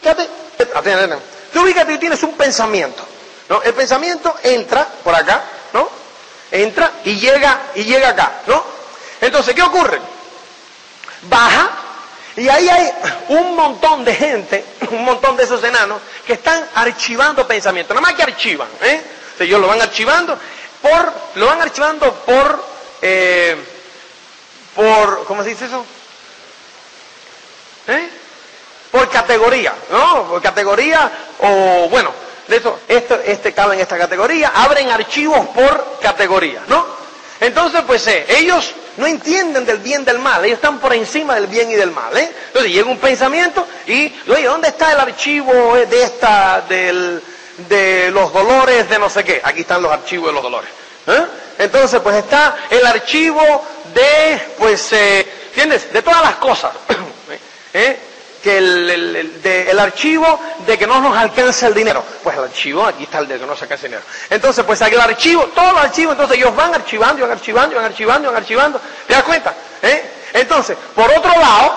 Fíjate, 0.00 0.28
tú 1.52 1.62
ubícate 1.62 1.92
y 1.92 1.98
tienes 1.98 2.22
un 2.22 2.32
pensamiento. 2.32 3.04
¿No? 3.48 3.62
El 3.62 3.74
pensamiento 3.74 4.34
entra 4.42 4.86
por 5.02 5.14
acá, 5.14 5.42
¿no? 5.72 5.88
Entra 6.50 6.92
y 7.04 7.16
llega 7.16 7.60
y 7.74 7.84
llega 7.84 8.10
acá, 8.10 8.42
¿no? 8.46 8.62
Entonces, 9.20 9.54
¿qué 9.54 9.62
ocurre? 9.62 10.00
Baja 11.22 11.70
y 12.38 12.48
ahí 12.48 12.68
hay 12.68 12.92
un 13.30 13.56
montón 13.56 14.04
de 14.04 14.14
gente, 14.14 14.64
un 14.92 15.04
montón 15.04 15.36
de 15.36 15.42
esos 15.42 15.62
enanos 15.64 16.00
que 16.24 16.34
están 16.34 16.68
archivando 16.74 17.46
pensamientos, 17.46 17.94
nada 17.94 18.06
más 18.06 18.14
que 18.14 18.22
archivan, 18.22 18.68
¿eh? 18.82 19.02
ellos 19.40 19.60
lo 19.60 19.66
van 19.68 19.80
archivando 19.82 20.38
por, 20.80 21.12
lo 21.34 21.46
van 21.46 21.60
archivando 21.62 22.12
por, 22.14 22.64
eh, 23.02 23.56
por, 24.74 25.24
¿cómo 25.24 25.42
se 25.42 25.50
dice 25.50 25.66
eso? 25.66 25.84
¿Eh? 27.88 28.08
Por 28.92 29.08
categoría, 29.10 29.74
¿no? 29.90 30.28
Por 30.28 30.42
categoría 30.42 31.10
o, 31.40 31.88
bueno, 31.88 32.12
de 32.48 32.56
eso, 32.56 32.80
este, 32.88 33.30
este 33.30 33.52
cabe 33.52 33.74
en 33.74 33.80
esta 33.82 33.98
categoría, 33.98 34.52
abren 34.54 34.90
archivos 34.90 35.46
por 35.48 35.98
categoría, 36.00 36.62
¿no? 36.66 36.86
Entonces, 37.40 37.82
pues 37.86 38.06
eh, 38.08 38.26
ellos 38.28 38.74
no 38.96 39.06
entienden 39.06 39.64
del 39.64 39.78
bien 39.78 40.04
del 40.04 40.18
mal, 40.18 40.44
ellos 40.44 40.56
están 40.56 40.78
por 40.80 40.92
encima 40.92 41.34
del 41.36 41.46
bien 41.46 41.70
y 41.70 41.74
del 41.74 41.92
mal. 41.92 42.16
¿eh? 42.16 42.30
Entonces 42.48 42.72
llega 42.72 42.90
un 42.90 42.98
pensamiento 42.98 43.66
y, 43.86 44.12
oye, 44.28 44.44
¿dónde 44.44 44.68
está 44.68 44.92
el 44.92 44.98
archivo 44.98 45.76
eh, 45.76 45.86
de 45.86 46.02
esta, 46.02 46.64
del, 46.68 47.22
de 47.68 48.10
los 48.10 48.32
dolores 48.32 48.88
de 48.88 48.98
no 48.98 49.08
sé 49.08 49.22
qué? 49.22 49.40
Aquí 49.44 49.60
están 49.60 49.82
los 49.82 49.92
archivos 49.92 50.28
de 50.28 50.32
los 50.32 50.42
dolores. 50.42 50.70
¿eh? 51.06 51.24
Entonces, 51.58 52.00
pues 52.00 52.16
está 52.16 52.56
el 52.70 52.84
archivo 52.84 53.40
de, 53.94 54.40
pues, 54.58 54.92
¿entiendes? 54.92 55.92
De 55.92 56.02
todas 56.02 56.22
las 56.22 56.36
cosas. 56.36 56.72
¿Eh? 57.74 57.98
que 58.42 58.58
el, 58.58 59.78
archivo 59.78 60.40
de 60.68 60.76
que 60.78 60.86
no 60.86 61.00
nos 61.00 61.16
alcance 61.16 61.66
el 61.66 61.72
dinero. 61.72 62.04
Pues 62.22 62.36
el 62.36 62.44
archivo, 62.44 62.84
aquí 62.84 63.04
está 63.04 63.20
el 63.20 63.26
de 63.26 63.34
que 63.36 63.40
no 63.40 63.46
nos 63.46 63.62
alcance 63.62 63.86
el 63.86 63.92
dinero. 63.92 64.06
Entonces, 64.28 64.64
pues 64.64 64.78
el 64.82 65.00
archivo, 65.00 65.44
todos 65.54 65.72
los 65.72 65.82
archivos, 65.82 66.12
entonces 66.12 66.36
ellos 66.36 66.54
van 66.54 66.74
archivando, 66.74 67.22
van 67.22 67.32
archivando, 67.32 67.76
van 67.76 67.84
archivando, 67.86 68.28
van 68.28 68.36
archivando. 68.36 68.80
¿Te 69.06 69.14
das 69.14 69.22
cuenta? 69.22 69.54
¿Eh? 69.80 70.10
Entonces, 70.34 70.76
por 70.94 71.10
otro 71.10 71.30
lado, 71.30 71.74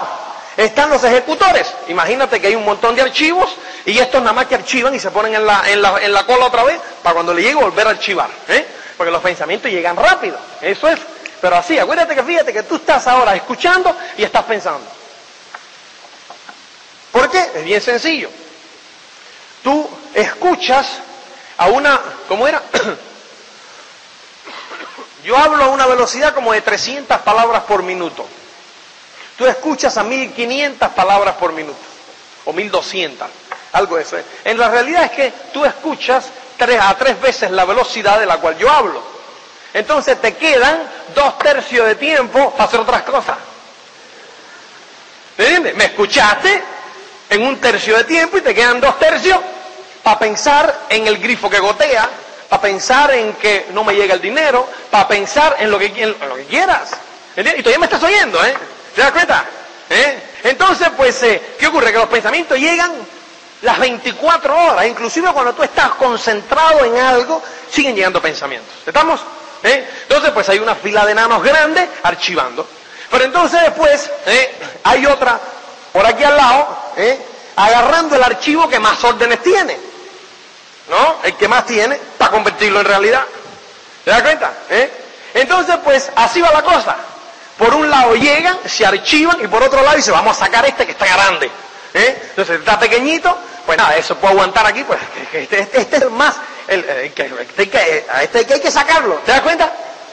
están 0.57 0.89
los 0.89 1.01
ejecutores. 1.05 1.73
Imagínate 1.87 2.41
que 2.41 2.47
hay 2.47 2.55
un 2.55 2.65
montón 2.65 2.93
de 2.93 3.01
archivos 3.01 3.49
y 3.85 3.97
estos 3.97 4.21
nada 4.21 4.33
más 4.33 4.47
que 4.47 4.55
archivan 4.55 4.93
y 4.93 4.99
se 4.99 5.09
ponen 5.09 5.35
en 5.35 5.45
la, 5.45 5.63
en 5.67 5.81
la, 5.81 5.97
en 6.01 6.11
la 6.11 6.25
cola 6.25 6.47
otra 6.47 6.65
vez 6.65 6.77
para 7.01 7.13
cuando 7.13 7.33
le 7.33 7.43
llegue 7.43 7.55
volver 7.55 7.87
a 7.87 7.91
archivar. 7.91 8.29
¿eh? 8.49 8.65
Porque 8.97 9.09
los 9.09 9.21
pensamientos 9.21 9.71
llegan 9.71 9.95
rápido. 9.95 10.37
Eso 10.59 10.89
es. 10.89 10.99
Pero 11.39 11.55
así, 11.55 11.79
acuérdate 11.79 12.13
que 12.13 12.23
fíjate 12.23 12.51
que 12.51 12.63
tú 12.63 12.75
estás 12.75 13.07
ahora 13.07 13.35
escuchando 13.35 13.95
y 14.17 14.23
estás 14.23 14.43
pensando. 14.43 14.85
¿Por 17.13 17.31
qué? 17.31 17.39
Es 17.55 17.63
bien 17.63 17.81
sencillo. 17.81 18.29
Tú 19.63 19.89
escuchas 20.13 20.87
a 21.57 21.67
una, 21.67 21.99
¿cómo 22.27 22.47
era? 22.47 22.61
Yo 25.23 25.37
hablo 25.37 25.63
a 25.63 25.67
una 25.67 25.85
velocidad 25.85 26.33
como 26.33 26.53
de 26.53 26.61
300 26.61 27.19
palabras 27.19 27.63
por 27.63 27.83
minuto. 27.83 28.25
Tú 29.37 29.45
escuchas 29.45 29.97
a 29.97 30.03
1500 30.03 30.89
palabras 30.89 31.35
por 31.35 31.53
minuto, 31.53 31.79
o 32.45 32.53
1200, 32.53 33.27
algo 33.73 33.97
de 33.97 34.03
eso. 34.03 34.17
En 34.43 34.57
la 34.57 34.69
realidad 34.69 35.05
es 35.05 35.11
que 35.11 35.33
tú 35.53 35.65
escuchas 35.65 36.25
tres 36.57 36.79
a 36.79 36.95
tres 36.95 37.19
veces 37.19 37.51
la 37.51 37.65
velocidad 37.65 38.19
de 38.19 38.25
la 38.25 38.37
cual 38.37 38.57
yo 38.57 38.69
hablo. 38.69 39.01
Entonces 39.73 40.19
te 40.19 40.35
quedan 40.35 40.83
dos 41.15 41.37
tercios 41.39 41.87
de 41.87 41.95
tiempo 41.95 42.51
para 42.51 42.65
hacer 42.65 42.79
otras 42.79 43.03
cosas. 43.03 43.37
¿Me 45.37 45.45
entiendes? 45.45 45.75
¿Me 45.75 45.85
escuchaste? 45.85 46.61
En 47.31 47.43
un 47.43 47.57
tercio 47.61 47.97
de 47.97 48.03
tiempo 48.03 48.37
y 48.37 48.41
te 48.41 48.53
quedan 48.53 48.81
dos 48.81 48.99
tercios 48.99 49.39
para 50.03 50.19
pensar 50.19 50.81
en 50.89 51.07
el 51.07 51.17
grifo 51.17 51.49
que 51.49 51.59
gotea, 51.59 52.07
para 52.49 52.61
pensar 52.61 53.11
en 53.13 53.33
que 53.33 53.67
no 53.73 53.85
me 53.85 53.95
llega 53.95 54.15
el 54.15 54.21
dinero, 54.21 54.67
para 54.89 55.07
pensar 55.07 55.55
en 55.59 55.71
lo 55.71 55.79
que, 55.79 55.91
quieras. 56.49 56.91
Y 57.37 57.41
todavía 57.43 57.79
me 57.79 57.85
estás 57.85 58.03
oyendo, 58.03 58.45
¿eh? 58.45 58.53
¿Te 58.93 59.01
das 59.01 59.11
cuenta? 59.11 59.45
¿Eh? 59.89 60.19
Entonces, 60.43 60.89
pues, 60.97 61.23
eh, 61.23 61.41
¿qué 61.57 61.67
ocurre? 61.67 61.93
Que 61.93 61.99
los 61.99 62.09
pensamientos 62.09 62.59
llegan 62.59 62.91
las 63.61 63.79
24 63.79 64.53
horas, 64.53 64.85
inclusive 64.87 65.31
cuando 65.31 65.53
tú 65.53 65.63
estás 65.63 65.91
concentrado 65.91 66.83
en 66.83 66.97
algo, 66.97 67.41
siguen 67.69 67.95
llegando 67.95 68.21
pensamientos. 68.21 68.75
¿Estamos? 68.85 69.21
¿Eh? 69.63 69.87
Entonces, 70.01 70.31
pues 70.31 70.49
hay 70.49 70.59
una 70.59 70.75
fila 70.75 71.05
de 71.05 71.13
enanos 71.13 71.41
grandes 71.41 71.87
archivando. 72.03 72.67
Pero 73.09 73.23
entonces 73.23 73.61
después 73.61 74.09
¿eh? 74.25 74.51
hay 74.83 75.05
otra 75.05 75.39
por 75.91 76.05
aquí 76.05 76.23
al 76.23 76.37
lado, 76.37 76.67
¿eh? 76.97 77.19
agarrando 77.55 78.15
el 78.15 78.23
archivo 78.23 78.67
que 78.69 78.79
más 78.79 79.03
órdenes 79.03 79.41
tiene. 79.43 79.77
¿No? 80.89 81.17
El 81.23 81.35
que 81.35 81.47
más 81.47 81.65
tiene 81.65 81.97
para 82.17 82.31
convertirlo 82.31 82.79
en 82.79 82.85
realidad. 82.85 83.23
¿Te 84.03 84.11
das 84.11 84.21
cuenta? 84.23 84.51
¿Eh? 84.69 84.91
Entonces, 85.35 85.77
pues 85.83 86.11
así 86.15 86.41
va 86.41 86.51
la 86.51 86.63
cosa. 86.63 86.97
Por 87.57 87.73
un 87.75 87.89
lado 87.89 88.15
llegan, 88.15 88.57
se 88.65 88.85
archivan 88.85 89.37
y 89.41 89.47
por 89.47 89.61
otro 89.63 89.81
lado 89.83 89.95
dice, 89.95 90.11
vamos 90.11 90.35
a 90.35 90.45
sacar 90.45 90.65
este 90.65 90.85
que 90.85 90.91
está 90.93 91.05
grande. 91.05 91.49
¿Eh? 91.93 92.17
Entonces 92.29 92.59
está 92.59 92.79
pequeñito, 92.79 93.37
pues 93.65 93.77
nada, 93.77 93.95
eso 93.95 94.15
puede 94.17 94.33
aguantar 94.33 94.65
aquí, 94.65 94.83
pues 94.83 94.99
este, 95.33 95.59
este, 95.59 95.81
este 95.81 95.97
es 95.97 96.11
más, 96.11 96.35
el, 96.67 96.83
que, 97.13 97.31
este, 97.41 97.63
este 98.23 98.45
que 98.45 98.53
hay 98.55 98.59
que 98.59 98.71
sacarlo. 98.71 99.15
¿Te 99.25 99.31
das 99.31 99.41
cuenta? 99.41 99.71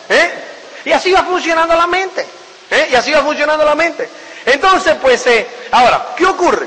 ¿Eh? 0.09 0.31
Y 0.85 0.93
así 0.93 1.13
va 1.13 1.23
funcionando 1.23 1.75
la 1.75 1.87
mente. 1.87 2.27
Y 2.91 2.95
así 2.95 3.13
va 3.13 3.23
funcionando 3.23 3.65
la 3.65 3.75
mente. 3.75 4.09
Entonces, 4.53 4.97
pues, 5.01 5.27
eh, 5.27 5.47
ahora, 5.71 6.15
¿qué 6.17 6.25
ocurre? 6.25 6.67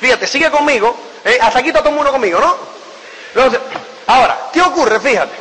Fíjate, 0.00 0.26
sigue 0.26 0.50
conmigo. 0.50 0.96
Eh, 1.24 1.38
hasta 1.40 1.60
aquí 1.60 1.68
está 1.68 1.80
todo 1.80 1.90
el 1.90 1.94
mundo 1.94 2.10
conmigo, 2.10 2.40
¿no? 2.40 2.56
Entonces, 3.28 3.60
ahora, 4.06 4.48
¿qué 4.52 4.60
ocurre? 4.60 4.98
Fíjate. 4.98 5.32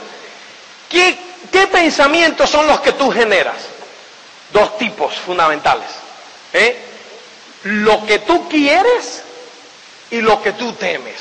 ¿Qué, 0.89 1.17
¿Qué 1.51 1.67
pensamientos 1.67 2.49
son 2.49 2.67
los 2.67 2.79
que 2.81 2.91
tú 2.93 3.11
generas? 3.11 3.55
Dos 4.51 4.77
tipos 4.77 5.15
fundamentales. 5.15 5.87
¿eh? 6.53 6.77
Lo 7.63 8.05
que 8.05 8.19
tú 8.19 8.47
quieres 8.47 9.23
y 10.11 10.21
lo 10.21 10.41
que 10.41 10.51
tú 10.53 10.73
temes. 10.73 11.15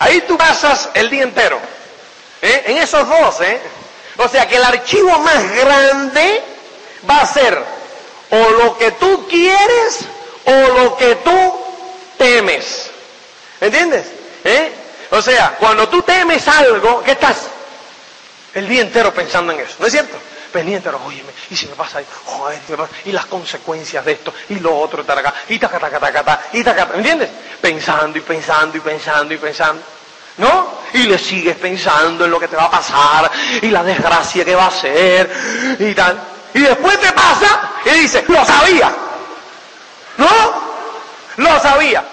Ahí 0.00 0.22
tú 0.22 0.36
pasas 0.36 0.88
el 0.94 1.08
día 1.08 1.22
entero. 1.22 1.60
En 2.42 2.78
esos 2.78 3.08
dos, 3.08 3.40
¿eh? 3.42 3.60
O 4.16 4.26
sea 4.28 4.48
que 4.48 4.56
el 4.56 4.64
archivo 4.64 5.16
más 5.20 5.48
grande 5.52 6.42
va 7.08 7.20
a 7.20 7.26
ser 7.26 7.79
o 8.30 8.50
lo 8.50 8.78
que 8.78 8.92
tú 8.92 9.26
quieres 9.28 10.00
o 10.44 10.80
lo 10.80 10.96
que 10.96 11.16
tú 11.16 11.60
temes. 12.16 12.90
¿Entiendes? 13.60 14.06
¿Eh? 14.44 14.72
O 15.10 15.20
sea, 15.20 15.56
cuando 15.58 15.88
tú 15.88 16.02
temes 16.02 16.46
algo, 16.48 17.02
¿qué 17.02 17.12
estás? 17.12 17.48
El 18.54 18.68
día 18.68 18.82
entero 18.82 19.12
pensando 19.12 19.52
en 19.52 19.60
eso, 19.60 19.74
¿no 19.78 19.86
es 19.86 19.92
cierto? 19.92 20.16
Pendiente, 20.52 20.88
oye, 20.88 21.22
y 21.50 21.56
si 21.56 21.66
me 21.66 21.74
pasa 21.74 22.00
joder, 22.24 22.58
me 22.68 23.10
y 23.10 23.12
las 23.12 23.26
consecuencias 23.26 24.04
de 24.04 24.12
esto, 24.12 24.34
y 24.48 24.56
lo 24.56 24.76
otro, 24.76 25.04
taraca, 25.04 25.32
y 25.48 25.58
taca, 25.58 25.78
taca, 25.78 26.00
taca, 26.00 26.40
y 26.52 26.64
taca, 26.64 26.88
¿entiendes? 26.94 27.28
Pensando 27.60 28.18
y 28.18 28.20
pensando 28.22 28.76
y 28.76 28.80
pensando 28.80 29.32
y 29.32 29.36
pensando, 29.36 29.82
¿no? 30.38 30.80
Y 30.94 31.04
le 31.04 31.18
sigues 31.18 31.56
pensando 31.56 32.24
en 32.24 32.30
lo 32.32 32.40
que 32.40 32.48
te 32.48 32.56
va 32.56 32.64
a 32.64 32.70
pasar, 32.70 33.30
y 33.62 33.68
la 33.68 33.84
desgracia 33.84 34.44
que 34.44 34.56
va 34.56 34.66
a 34.66 34.70
ser, 34.72 35.30
y 35.78 35.94
tal. 35.94 36.20
Y 36.54 36.60
después 36.60 36.98
te 36.98 37.12
pasa 37.12 37.69
y 37.84 37.90
dice, 37.90 38.24
lo 38.28 38.44
sabía. 38.44 38.92
¿No? 40.16 40.28
Lo 41.36 41.60
sabía. 41.60 42.04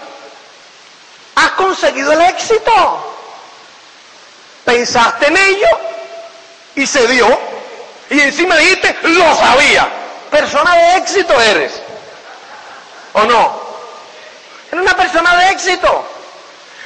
Has 1.36 1.52
conseguido 1.52 2.14
el 2.14 2.22
éxito. 2.22 3.14
Pensaste 4.64 5.28
en 5.28 5.38
ello 5.38 5.68
y 6.76 6.86
se 6.86 7.08
dio. 7.08 7.40
Y 8.10 8.20
encima 8.22 8.56
dijiste, 8.58 8.98
lo 9.04 9.36
sabía. 9.36 9.90
Persona 10.32 10.76
de 10.76 10.98
éxito 10.98 11.40
eres. 11.42 11.82
¿O 13.14 13.24
no? 13.24 13.62
Eres 14.72 14.82
una 14.82 14.96
persona 14.96 15.36
de 15.38 15.52
éxito. 15.52 16.08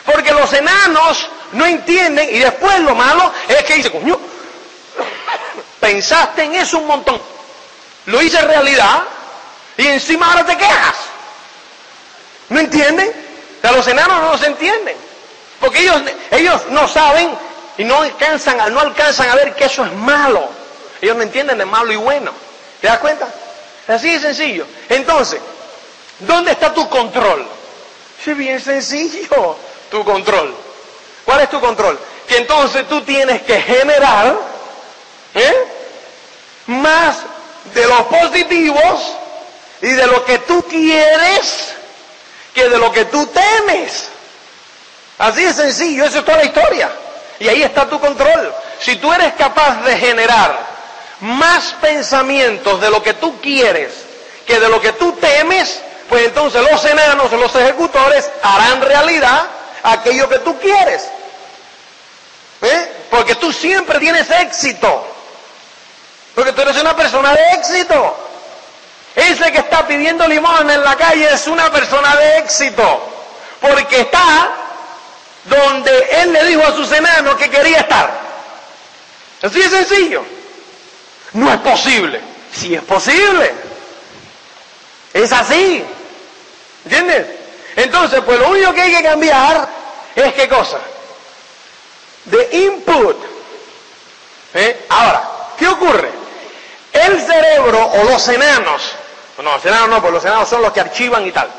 Porque 0.06 0.32
los 0.32 0.52
enanos 0.54 1.30
no 1.52 1.66
entienden 1.66 2.28
y 2.32 2.40
después 2.40 2.80
lo 2.80 2.96
malo 2.96 3.32
es 3.48 3.64
que 3.64 3.76
dice, 3.76 3.92
coño, 3.92 4.20
pensaste 5.80 6.44
en 6.44 6.56
eso 6.56 6.80
un 6.80 6.88
montón 6.88 7.31
lo 8.12 8.22
hice 8.22 8.42
realidad 8.42 9.04
y 9.78 9.88
encima 9.88 10.28
ahora 10.28 10.46
te 10.46 10.58
quejas. 10.58 10.96
¿No 12.50 12.60
entienden? 12.60 13.12
O 13.64 13.72
los 13.72 13.88
enanos 13.88 14.22
no 14.22 14.38
se 14.38 14.48
entienden. 14.48 14.96
Porque 15.60 15.80
ellos, 15.80 16.02
ellos 16.32 16.62
no 16.70 16.88
saben 16.88 17.32
y 17.78 17.84
no 17.86 18.02
alcanzan, 18.02 18.74
no 18.74 18.80
alcanzan 18.80 19.30
a 19.30 19.36
ver 19.36 19.56
que 19.56 19.66
eso 19.66 19.86
es 19.86 19.94
malo. 19.94 20.50
Ellos 21.02 21.16
no 21.16 21.24
entienden 21.24 21.58
de 21.58 21.66
malo 21.66 21.92
y 21.92 21.96
bueno. 21.96 22.32
¿Te 22.82 22.88
das 22.88 23.00
cuenta? 23.00 23.28
Así 23.88 24.12
de 24.12 24.20
sencillo. 24.20 24.66
Entonces, 24.90 25.40
¿dónde 26.20 26.52
está 26.52 26.74
tu 26.74 26.90
control? 26.90 27.48
Es 28.26 28.38
bien 28.38 28.60
sencillo 28.60 29.56
tu 29.90 30.04
control. 30.04 30.54
¿Cuál 31.26 31.42
es 31.42 31.50
tu 31.50 31.60
control? 31.60 32.00
Que 32.28 32.38
entonces 32.38 32.88
tú 32.88 33.02
tienes 33.02 33.42
que 33.44 33.62
generar 33.62 34.36
¿eh? 35.34 35.68
más 36.68 37.18
de 37.74 37.86
los 37.88 38.02
positivos 38.04 39.16
y 39.82 39.90
de 39.90 40.08
lo 40.08 40.24
que 40.26 40.40
tú 40.40 40.64
quieres 40.64 41.76
que 42.54 42.70
de 42.70 42.78
lo 42.78 42.92
que 42.92 43.06
tú 43.06 43.26
temes. 43.28 44.10
Así 45.18 45.44
de 45.44 45.54
sencillo, 45.54 46.06
eso 46.06 46.20
es 46.20 46.26
toda 46.26 46.38
la 46.38 46.46
historia. 46.46 46.92
Y 47.40 47.48
ahí 47.48 47.64
está 47.64 47.88
tu 47.88 48.00
control. 48.00 48.54
Si 48.80 48.96
tú 48.98 49.12
eres 49.14 49.34
capaz 49.34 49.84
de 49.84 49.98
generar 49.98 50.60
más 51.22 51.76
pensamientos 51.82 52.82
de 52.82 52.90
lo 52.90 53.02
que 53.02 53.14
tú 53.14 53.40
quieres 53.40 53.92
que 54.46 54.60
de 54.60 54.70
lo 54.70 54.82
que 54.82 54.92
tú 54.94 55.14
temes, 55.14 55.82
pues 56.10 56.26
entonces 56.26 56.62
los 56.70 56.84
enanos, 56.86 57.32
los 57.32 57.56
ejecutores, 57.56 58.30
harán 58.42 58.82
realidad 58.82 59.46
aquello 59.84 60.28
que 60.28 60.40
tú 60.40 60.60
quieres. 60.60 61.04
¿Eh? 62.62 62.92
Porque 63.10 63.36
tú 63.36 63.52
siempre 63.52 64.00
tienes 64.00 64.30
éxito. 64.30 65.08
Porque 66.42 66.54
tú 66.54 66.62
eres 66.64 66.82
una 66.82 66.96
persona 66.96 67.36
de 67.36 67.52
éxito. 67.52 68.18
Ese 69.16 69.52
que 69.52 69.60
está 69.60 69.86
pidiendo 69.86 70.28
limón 70.28 70.68
en 70.72 70.84
la 70.84 70.96
calle 70.96 71.32
es 71.32 71.46
una 71.46 71.72
persona 71.72 72.16
de 72.16 72.40
éxito. 72.40 73.14
Porque 73.60 74.02
está 74.02 74.50
donde 75.44 76.10
él 76.14 76.34
le 76.34 76.44
dijo 76.46 76.64
a 76.64 76.72
sus 76.72 76.92
enanos 76.94 77.36
que 77.36 77.48
quería 77.48 77.82
estar. 77.82 78.10
Así 79.44 79.60
de 79.60 79.70
sencillo. 79.70 80.26
No 81.34 81.54
es 81.54 81.60
posible. 81.60 82.20
Sí 82.52 82.74
es 82.74 82.82
posible. 82.86 83.54
Es 85.14 85.32
así. 85.32 85.86
¿Entiendes? 86.86 87.28
Entonces, 87.76 88.20
pues 88.26 88.40
lo 88.40 88.50
único 88.50 88.74
que 88.74 88.82
hay 88.82 88.96
que 88.96 89.04
cambiar 89.04 89.70
es 90.16 90.34
qué 90.34 90.50
cosa? 90.50 90.80
De 92.26 92.50
input. 92.66 93.18
¿Eh? 94.56 94.88
Ahora, 94.90 95.30
¿qué 95.60 95.68
ocurre? 95.68 96.21
El 96.94 97.22
cerebro 97.22 97.86
o 97.86 98.04
los 98.04 98.28
enanos, 98.28 98.82
no, 99.38 99.54
los 99.54 99.66
enanos 99.66 99.90
no, 99.90 100.02
porque 100.02 100.16
los 100.16 100.26
enanos 100.26 100.50
son 100.50 100.62
los 100.62 100.72
que 100.72 100.82
archivan 100.82 101.26
y 101.26 101.32
tal. 101.32 101.50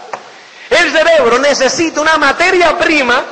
El 0.71 0.93
cerebro 0.93 1.39
necesita 1.39 2.01
una 2.01 2.17
materia 2.17 2.79
prima 2.79 3.23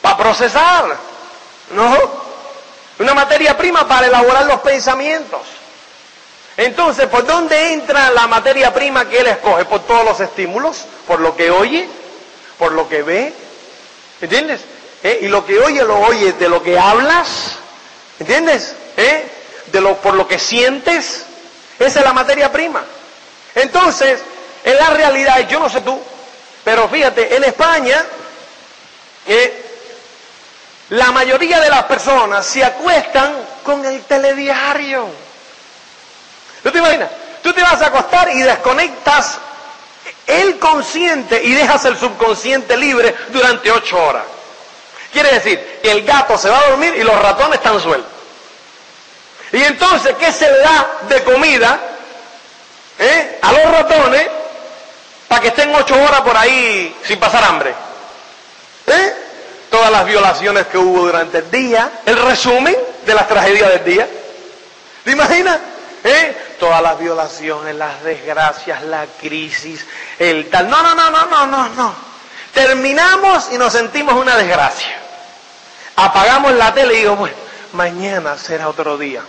para 0.00 0.16
procesar, 0.16 0.96
¿no? 1.70 1.96
Una 2.98 3.14
materia 3.14 3.56
prima 3.56 3.86
para 3.86 4.06
elaborar 4.06 4.46
los 4.46 4.60
pensamientos. 4.60 5.42
Entonces, 6.56 7.06
¿por 7.06 7.24
dónde 7.24 7.72
entra 7.72 8.10
la 8.10 8.26
materia 8.26 8.74
prima 8.74 9.08
que 9.08 9.20
él 9.20 9.28
escoge? 9.28 9.64
Por 9.64 9.80
todos 9.86 10.04
los 10.04 10.18
estímulos, 10.18 10.86
por 11.06 11.20
lo 11.20 11.36
que 11.36 11.50
oye, 11.52 11.88
por 12.58 12.72
lo 12.72 12.88
que 12.88 13.02
ve, 13.02 13.32
¿entiendes? 14.20 14.62
¿Eh? 15.04 15.20
Y 15.22 15.28
lo 15.28 15.46
que 15.46 15.60
oye 15.60 15.84
lo 15.84 16.00
oye 16.00 16.32
de 16.32 16.48
lo 16.48 16.60
que 16.60 16.76
hablas, 16.76 17.58
¿entiendes? 18.18 18.74
¿Eh? 18.96 19.37
De 19.72 19.80
lo, 19.80 19.96
por 19.96 20.14
lo 20.14 20.26
que 20.26 20.38
sientes, 20.38 21.24
esa 21.78 21.98
es 22.00 22.04
la 22.04 22.12
materia 22.12 22.50
prima. 22.50 22.82
Entonces, 23.54 24.20
en 24.64 24.76
la 24.76 24.90
realidad, 24.90 25.48
yo 25.48 25.60
no 25.60 25.68
sé 25.68 25.80
tú, 25.80 26.00
pero 26.64 26.88
fíjate, 26.88 27.36
en 27.36 27.44
España, 27.44 28.04
eh, 29.26 29.64
la 30.90 31.12
mayoría 31.12 31.60
de 31.60 31.68
las 31.68 31.84
personas 31.84 32.46
se 32.46 32.64
acuestan 32.64 33.34
con 33.62 33.84
el 33.84 34.02
telediario. 34.02 35.06
¿Tú 36.62 36.70
te 36.70 36.78
imaginas? 36.78 37.10
Tú 37.42 37.52
te 37.52 37.62
vas 37.62 37.80
a 37.82 37.86
acostar 37.86 38.30
y 38.34 38.42
desconectas 38.42 39.38
el 40.26 40.58
consciente 40.58 41.42
y 41.42 41.52
dejas 41.52 41.84
el 41.84 41.96
subconsciente 41.96 42.76
libre 42.76 43.14
durante 43.28 43.70
ocho 43.70 44.02
horas. 44.02 44.24
Quiere 45.12 45.32
decir 45.32 45.80
que 45.82 45.90
el 45.90 46.04
gato 46.04 46.36
se 46.36 46.50
va 46.50 46.58
a 46.58 46.68
dormir 46.68 46.94
y 46.96 47.02
los 47.02 47.18
ratones 47.20 47.58
están 47.58 47.80
sueltos. 47.80 48.17
Y 49.52 49.62
entonces, 49.62 50.14
¿qué 50.18 50.30
se 50.32 50.50
le 50.50 50.58
da 50.58 50.90
de 51.08 51.22
comida 51.24 51.78
eh, 52.98 53.38
a 53.40 53.52
los 53.52 53.70
ratones 53.70 54.26
para 55.26 55.40
que 55.40 55.48
estén 55.48 55.74
ocho 55.74 55.94
horas 55.94 56.20
por 56.20 56.36
ahí 56.36 56.94
sin 57.04 57.18
pasar 57.18 57.44
hambre? 57.44 57.74
¿Eh? 58.86 59.14
Todas 59.70 59.90
las 59.90 60.04
violaciones 60.04 60.66
que 60.66 60.78
hubo 60.78 61.06
durante 61.06 61.38
el 61.38 61.50
día, 61.50 62.00
el 62.06 62.16
resumen 62.22 62.76
de 63.06 63.14
las 63.14 63.28
tragedias 63.28 63.70
del 63.70 63.84
día. 63.84 64.08
¿Te 65.04 65.10
imaginas? 65.12 65.58
¿Eh? 66.04 66.36
Todas 66.60 66.82
las 66.82 66.98
violaciones, 66.98 67.74
las 67.74 68.02
desgracias, 68.02 68.82
la 68.82 69.06
crisis, 69.20 69.84
el 70.18 70.48
tal. 70.50 70.68
No, 70.68 70.82
no, 70.82 70.94
no, 70.94 71.10
no, 71.10 71.26
no, 71.26 71.46
no, 71.46 71.68
no. 71.70 71.94
Terminamos 72.52 73.48
y 73.52 73.58
nos 73.58 73.72
sentimos 73.72 74.14
una 74.14 74.36
desgracia. 74.36 74.96
Apagamos 75.96 76.52
la 76.52 76.72
tele 76.72 76.94
y 76.94 76.98
digo, 76.98 77.16
bueno, 77.16 77.36
mañana 77.72 78.36
será 78.36 78.68
otro 78.68 78.98
día. 78.98 79.22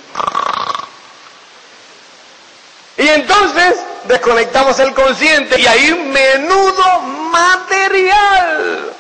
Y 2.98 3.08
entonces 3.08 3.76
desconectamos 4.06 4.78
el 4.80 4.94
consciente 4.94 5.60
y 5.60 5.66
ahí 5.66 5.94
menudo 5.94 7.00
material 7.32 8.94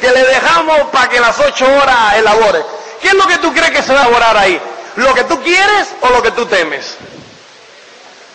que 0.00 0.10
le 0.10 0.24
dejamos 0.24 0.90
para 0.90 1.08
que 1.08 1.18
las 1.18 1.38
ocho 1.40 1.66
horas 1.66 2.14
elabore. 2.14 2.64
¿Qué 3.00 3.08
es 3.08 3.14
lo 3.14 3.26
que 3.26 3.38
tú 3.38 3.52
crees 3.52 3.70
que 3.70 3.82
se 3.82 3.92
va 3.92 4.00
a 4.00 4.02
elaborar 4.04 4.36
ahí? 4.36 4.60
¿Lo 4.96 5.12
que 5.14 5.24
tú 5.24 5.42
quieres 5.42 5.88
o 6.00 6.08
lo 6.10 6.22
que 6.22 6.30
tú 6.30 6.46
temes? 6.46 6.96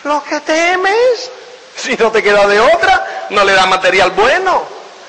Lo 0.04 0.22
que 0.24 0.40
temes. 0.40 1.30
Si 1.76 1.96
no 1.96 2.10
te 2.10 2.22
queda 2.22 2.46
de 2.46 2.60
otra, 2.60 3.26
no 3.30 3.42
le 3.42 3.52
da 3.52 3.64
material 3.66 4.10
bueno. 4.10 4.64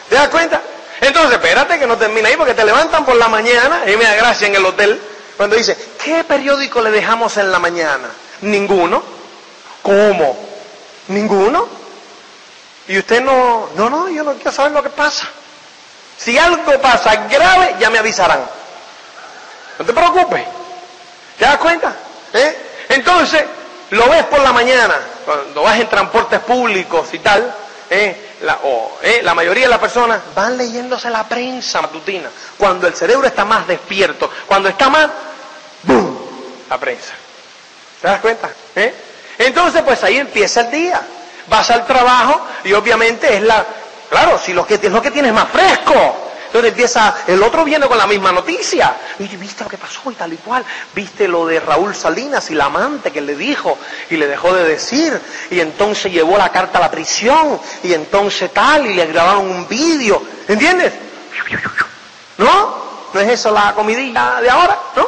¿Te 0.07 0.15
das 0.15 0.29
cuenta? 0.29 0.61
Entonces, 1.01 1.33
espérate 1.33 1.79
que 1.79 1.87
no 1.87 1.97
termine 1.97 2.29
ahí 2.29 2.37
porque 2.37 2.53
te 2.53 2.63
levantan 2.63 3.03
por 3.03 3.15
la 3.15 3.27
mañana, 3.27 3.81
y 3.87 3.97
me 3.97 4.05
da 4.05 4.15
gracia 4.15 4.47
en 4.47 4.55
el 4.55 4.63
hotel, 4.63 5.01
cuando 5.35 5.55
dice, 5.55 5.75
¿qué 6.03 6.23
periódico 6.23 6.79
le 6.79 6.91
dejamos 6.91 7.35
en 7.37 7.51
la 7.51 7.57
mañana? 7.57 8.07
Ninguno. 8.41 9.01
¿Cómo? 9.81 10.37
¿Ninguno? 11.07 11.67
Y 12.87 12.99
usted 12.99 13.21
no, 13.21 13.69
no, 13.75 13.89
no, 13.89 14.09
yo 14.09 14.23
no 14.23 14.35
quiero 14.35 14.51
saber 14.51 14.73
lo 14.73 14.83
que 14.83 14.89
pasa. 14.89 15.27
Si 16.17 16.37
algo 16.37 16.79
pasa 16.79 17.27
grave, 17.27 17.75
ya 17.79 17.89
me 17.89 17.97
avisarán. 17.97 18.41
No 19.79 19.85
te 19.85 19.93
preocupes. 19.93 20.43
¿Te 21.39 21.45
das 21.45 21.57
cuenta? 21.57 21.95
¿Eh? 22.33 22.57
Entonces, 22.89 23.43
lo 23.89 24.07
ves 24.07 24.23
por 24.25 24.39
la 24.41 24.53
mañana, 24.53 24.99
cuando 25.25 25.63
vas 25.63 25.79
en 25.79 25.89
transportes 25.89 26.39
públicos 26.41 27.07
y 27.13 27.19
tal, 27.19 27.55
¿eh? 27.89 28.30
La, 28.41 28.59
¿eh? 29.03 29.21
la 29.23 29.35
mayoría 29.35 29.65
de 29.65 29.69
las 29.69 29.79
personas 29.79 30.19
van 30.35 30.57
leyéndose 30.57 31.09
la 31.09 31.27
prensa 31.27 31.81
matutina. 31.81 32.29
Cuando 32.57 32.87
el 32.87 32.95
cerebro 32.95 33.27
está 33.27 33.45
más 33.45 33.67
despierto, 33.67 34.29
cuando 34.47 34.67
está 34.69 34.89
más, 34.89 35.07
¡boom! 35.83 36.17
La 36.69 36.77
prensa. 36.79 37.13
¿Te 38.01 38.07
das 38.07 38.19
cuenta? 38.19 38.49
¿Eh? 38.75 38.93
Entonces, 39.37 39.83
pues 39.83 40.03
ahí 40.03 40.17
empieza 40.17 40.61
el 40.61 40.71
día. 40.71 41.01
Vas 41.47 41.69
al 41.69 41.85
trabajo 41.85 42.41
y 42.63 42.73
obviamente 42.73 43.35
es 43.35 43.41
la, 43.43 43.65
claro, 44.09 44.39
si 44.39 44.53
lo 44.53 44.65
que, 44.65 44.75
es 44.75 44.91
lo 44.91 45.01
que 45.01 45.11
tienes 45.11 45.33
más 45.33 45.49
fresco. 45.49 46.30
Entonces 46.51 46.71
empieza, 46.71 47.15
el 47.27 47.41
otro 47.41 47.63
viene 47.63 47.87
con 47.87 47.97
la 47.97 48.05
misma 48.05 48.33
noticia. 48.33 48.93
Y 49.19 49.37
viste 49.37 49.63
lo 49.63 49.69
que 49.69 49.77
pasó 49.77 50.11
y 50.11 50.15
tal 50.15 50.33
y 50.33 50.35
cual. 50.35 50.65
Viste 50.93 51.25
lo 51.25 51.45
de 51.45 51.61
Raúl 51.61 51.95
Salinas 51.95 52.51
y 52.51 52.55
la 52.55 52.65
amante 52.65 53.09
que 53.09 53.21
le 53.21 53.37
dijo 53.37 53.77
y 54.09 54.17
le 54.17 54.27
dejó 54.27 54.53
de 54.53 54.65
decir. 54.65 55.17
Y 55.49 55.61
entonces 55.61 56.11
llevó 56.11 56.37
la 56.37 56.49
carta 56.49 56.77
a 56.79 56.81
la 56.81 56.91
prisión. 56.91 57.57
Y 57.83 57.93
entonces 57.93 58.51
tal, 58.53 58.85
y 58.85 58.95
le 58.95 59.05
grabaron 59.05 59.49
un 59.49 59.65
vídeo. 59.65 60.21
¿Entiendes? 60.45 60.91
¿No? 62.37 62.81
¿No 63.13 63.19
es 63.21 63.29
eso 63.29 63.51
la 63.51 63.73
comidilla 63.73 64.41
de 64.41 64.49
ahora? 64.49 64.77
¿No? 64.97 65.07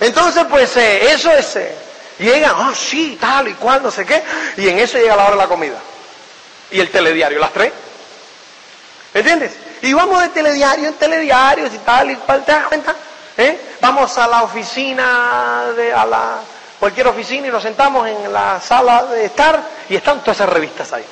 Entonces, 0.00 0.44
pues 0.50 0.76
eh, 0.76 1.12
eso 1.12 1.30
es... 1.30 1.54
Eh, 1.54 1.72
llega, 2.18 2.52
ah, 2.52 2.72
sí, 2.74 3.16
tal 3.20 3.46
y 3.46 3.52
cual, 3.52 3.80
no 3.80 3.92
sé 3.92 4.04
qué. 4.04 4.20
Y 4.56 4.66
en 4.66 4.80
eso 4.80 4.98
llega 4.98 5.14
la 5.14 5.22
hora 5.22 5.36
de 5.36 5.42
la 5.42 5.46
comida. 5.46 5.78
Y 6.72 6.80
el 6.80 6.90
telediario, 6.90 7.38
las 7.38 7.52
tres. 7.52 7.72
¿Entiendes? 9.14 9.52
Y 9.82 9.92
vamos 9.92 10.20
de 10.22 10.28
telediario 10.28 10.88
en 10.88 10.94
telediarios 10.94 11.72
y 11.72 11.78
tal 11.78 12.10
y 12.10 12.16
cual, 12.16 12.44
¿te 12.44 12.52
das 12.52 12.66
cuenta? 12.66 12.94
¿Eh? 13.36 13.76
Vamos 13.80 14.18
a 14.18 14.26
la 14.26 14.42
oficina, 14.42 15.66
de, 15.76 15.92
a 15.92 16.04
la 16.04 16.38
cualquier 16.78 17.06
oficina 17.06 17.46
y 17.46 17.50
nos 17.50 17.62
sentamos 17.62 18.08
en 18.08 18.32
la 18.32 18.60
sala 18.60 19.04
de 19.06 19.24
estar 19.24 19.60
y 19.88 19.96
están 19.96 20.20
todas 20.20 20.38
esas 20.38 20.48
revistas 20.48 20.92
ahí. 20.92 21.04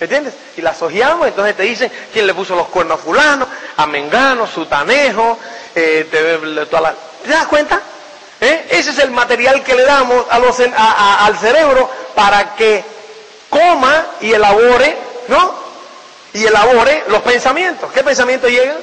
¿Entiendes? 0.00 0.34
Y 0.56 0.60
las 0.60 0.80
hojeamos, 0.82 1.28
entonces 1.28 1.56
te 1.56 1.62
dicen 1.62 1.90
quién 2.12 2.26
le 2.26 2.34
puso 2.34 2.56
los 2.56 2.68
cuernos 2.68 2.98
a 2.98 3.02
fulano, 3.02 3.46
a 3.76 3.86
Mengano, 3.86 4.46
Sutanejo, 4.46 5.38
eh, 5.74 6.08
te, 6.10 6.66
toda 6.66 6.80
la... 6.82 6.94
¿te 7.22 7.30
das 7.30 7.46
cuenta? 7.46 7.80
¿Eh? 8.40 8.66
Ese 8.70 8.90
es 8.90 8.98
el 8.98 9.10
material 9.10 9.62
que 9.62 9.74
le 9.74 9.84
damos 9.84 10.26
a 10.30 10.38
los, 10.38 10.56
al 10.60 11.38
cerebro 11.38 11.90
para 12.14 12.54
que 12.56 12.84
coma 13.48 14.06
y 14.20 14.32
elabore, 14.32 14.96
¿no? 15.28 15.63
Y 16.34 16.44
elabore 16.44 17.04
los 17.08 17.22
pensamientos. 17.22 17.90
¿Qué 17.92 18.02
pensamientos 18.02 18.50
llegan? 18.50 18.76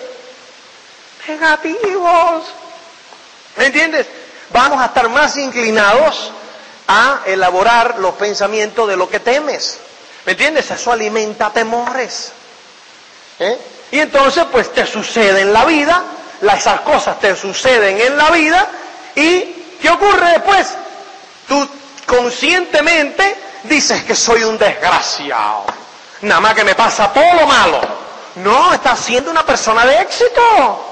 Negativos. 1.28 2.46
¿Me 3.58 3.66
entiendes? 3.66 4.08
Vamos 4.52 4.82
a 4.82 4.86
estar 4.86 5.08
más 5.10 5.38
inclinados 5.38 6.32
a 6.88 7.22
elaborar 7.26 8.00
los 8.00 8.16
pensamientos 8.16 8.88
de 8.88 8.96
lo 8.96 9.10
que 9.10 9.20
temes. 9.20 9.78
¿Me 10.26 10.32
entiendes? 10.32 10.72
Eso 10.72 10.92
alimenta 10.94 11.52
temores. 11.52 12.32
¿Eh? 13.38 13.58
Y 13.92 14.00
entonces, 14.00 14.46
pues 14.50 14.72
te 14.74 14.86
sucede 14.86 15.42
en 15.42 15.52
la 15.52 15.66
vida, 15.66 16.04
esas 16.42 16.82
cosas 16.82 17.20
te 17.20 17.36
suceden 17.36 18.00
en 18.00 18.18
la 18.18 18.32
vida, 18.32 18.68
y 19.16 19.78
¿qué 19.82 19.90
ocurre 19.90 20.32
después? 20.32 20.68
Tú 21.48 21.68
conscientemente 22.06 23.36
dices 23.64 24.04
que 24.04 24.16
soy 24.16 24.44
un 24.44 24.58
desgraciado. 24.58 25.81
Nada 26.22 26.42
más 26.42 26.54
que 26.54 26.64
me 26.64 26.76
pasa 26.76 27.12
todo 27.12 27.34
lo 27.34 27.48
malo. 27.48 27.82
No, 28.36 28.74
estás 28.74 29.00
siendo 29.00 29.32
una 29.32 29.46
persona 29.46 29.86
de 29.86 30.02
éxito. 30.02 30.88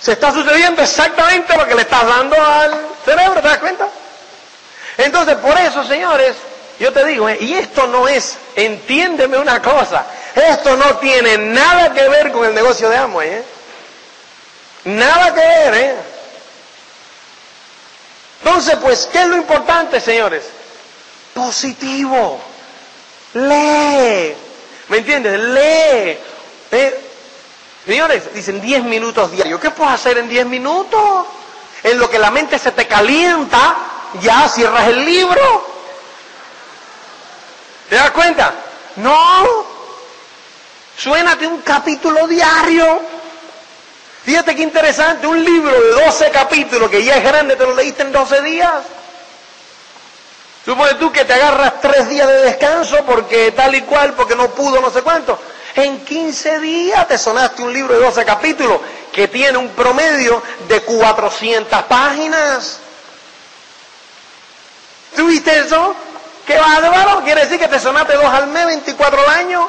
Se 0.00 0.12
está 0.12 0.32
sucediendo 0.32 0.82
exactamente 0.82 1.56
lo 1.56 1.66
que 1.66 1.74
le 1.74 1.82
estás 1.82 2.06
dando 2.06 2.36
al 2.36 2.86
cerebro, 3.04 3.40
¿te 3.40 3.48
das 3.48 3.58
cuenta? 3.58 3.88
Entonces, 4.98 5.36
por 5.36 5.56
eso, 5.58 5.84
señores, 5.84 6.36
yo 6.78 6.92
te 6.92 7.04
digo, 7.04 7.28
¿eh? 7.28 7.38
y 7.40 7.54
esto 7.54 7.86
no 7.86 8.08
es, 8.08 8.36
entiéndeme 8.56 9.38
una 9.38 9.62
cosa, 9.62 10.04
esto 10.34 10.76
no 10.76 10.96
tiene 10.96 11.38
nada 11.38 11.92
que 11.92 12.08
ver 12.08 12.32
con 12.32 12.44
el 12.44 12.54
negocio 12.54 12.88
de 12.88 12.96
Amway, 12.96 13.28
¿eh? 13.28 13.44
Nada 14.84 15.32
que 15.32 15.40
ver, 15.40 15.74
¿eh? 15.74 15.96
Entonces, 18.44 18.76
pues, 18.82 19.08
¿qué 19.12 19.22
es 19.22 19.28
lo 19.28 19.36
importante, 19.36 20.00
señores? 20.00 20.44
Positivo. 21.32 22.51
Lee. 23.34 24.34
¿Me 24.88 24.98
entiendes? 24.98 25.38
Lee. 25.40 26.18
Señores, 27.86 28.32
dicen 28.34 28.60
10 28.60 28.84
minutos 28.84 29.32
diarios. 29.32 29.60
¿Qué 29.60 29.70
puedes 29.70 29.94
hacer 29.94 30.18
en 30.18 30.28
10 30.28 30.46
minutos? 30.46 31.26
En 31.82 31.98
lo 31.98 32.08
que 32.08 32.18
la 32.18 32.30
mente 32.30 32.58
se 32.58 32.70
te 32.72 32.86
calienta, 32.86 33.76
ya 34.20 34.48
cierras 34.48 34.86
el 34.88 35.04
libro. 35.04 35.66
¿Te 37.88 37.96
das 37.96 38.10
cuenta? 38.12 38.54
No. 38.96 39.66
Suénate 40.96 41.46
un 41.46 41.62
capítulo 41.62 42.26
diario. 42.28 43.00
Fíjate 44.24 44.54
qué 44.54 44.62
interesante, 44.62 45.26
un 45.26 45.42
libro 45.44 45.72
de 45.72 46.04
12 46.04 46.30
capítulos 46.30 46.88
que 46.88 47.02
ya 47.02 47.16
es 47.16 47.24
grande, 47.24 47.56
te 47.56 47.64
lo 47.64 47.74
leíste 47.74 48.02
en 48.02 48.12
12 48.12 48.42
días. 48.42 48.72
Supone 50.64 50.94
tú 50.94 51.10
que 51.10 51.24
te 51.24 51.32
agarras 51.32 51.80
tres 51.80 52.08
días 52.08 52.28
de 52.28 52.42
descanso 52.42 53.04
porque 53.04 53.50
tal 53.52 53.74
y 53.74 53.82
cual, 53.82 54.14
porque 54.14 54.36
no 54.36 54.48
pudo, 54.50 54.80
no 54.80 54.90
sé 54.90 55.02
cuánto. 55.02 55.38
En 55.74 56.04
15 56.04 56.60
días 56.60 57.08
te 57.08 57.18
sonaste 57.18 57.62
un 57.62 57.72
libro 57.72 57.94
de 57.94 58.00
12 58.00 58.24
capítulos 58.24 58.80
que 59.12 59.26
tiene 59.28 59.58
un 59.58 59.70
promedio 59.70 60.42
de 60.68 60.80
400 60.82 61.82
páginas. 61.82 62.78
¿Tuviste 65.16 65.58
eso? 65.58 65.94
¿Qué 66.46 66.58
va, 66.58 66.76
Álvaro? 66.76 67.22
¿Quiere 67.24 67.42
decir 67.42 67.58
que 67.58 67.68
te 67.68 67.80
sonaste 67.80 68.14
dos 68.14 68.24
al 68.24 68.46
mes, 68.48 68.66
24 68.66 69.20
al 69.20 69.28
año? 69.30 69.68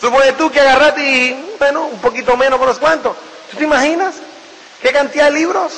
Supone 0.00 0.32
tú 0.32 0.50
que 0.50 0.60
agarraste 0.60 1.36
bueno, 1.58 1.84
un 1.86 1.98
poquito 2.00 2.36
menos, 2.36 2.58
por 2.58 2.68
los 2.68 2.78
cuantos. 2.78 3.16
¿Tú 3.50 3.56
te 3.56 3.64
imaginas? 3.64 4.14
¿Qué 4.80 4.92
cantidad 4.92 5.26
de 5.26 5.32
libros? 5.32 5.72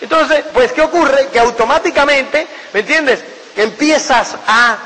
Entonces, 0.00 0.44
pues, 0.52 0.72
¿qué 0.72 0.82
ocurre? 0.82 1.28
Que 1.32 1.38
automáticamente, 1.40 2.46
¿me 2.72 2.80
entiendes? 2.80 3.20
Empiezas 3.56 4.36
a 4.46 4.76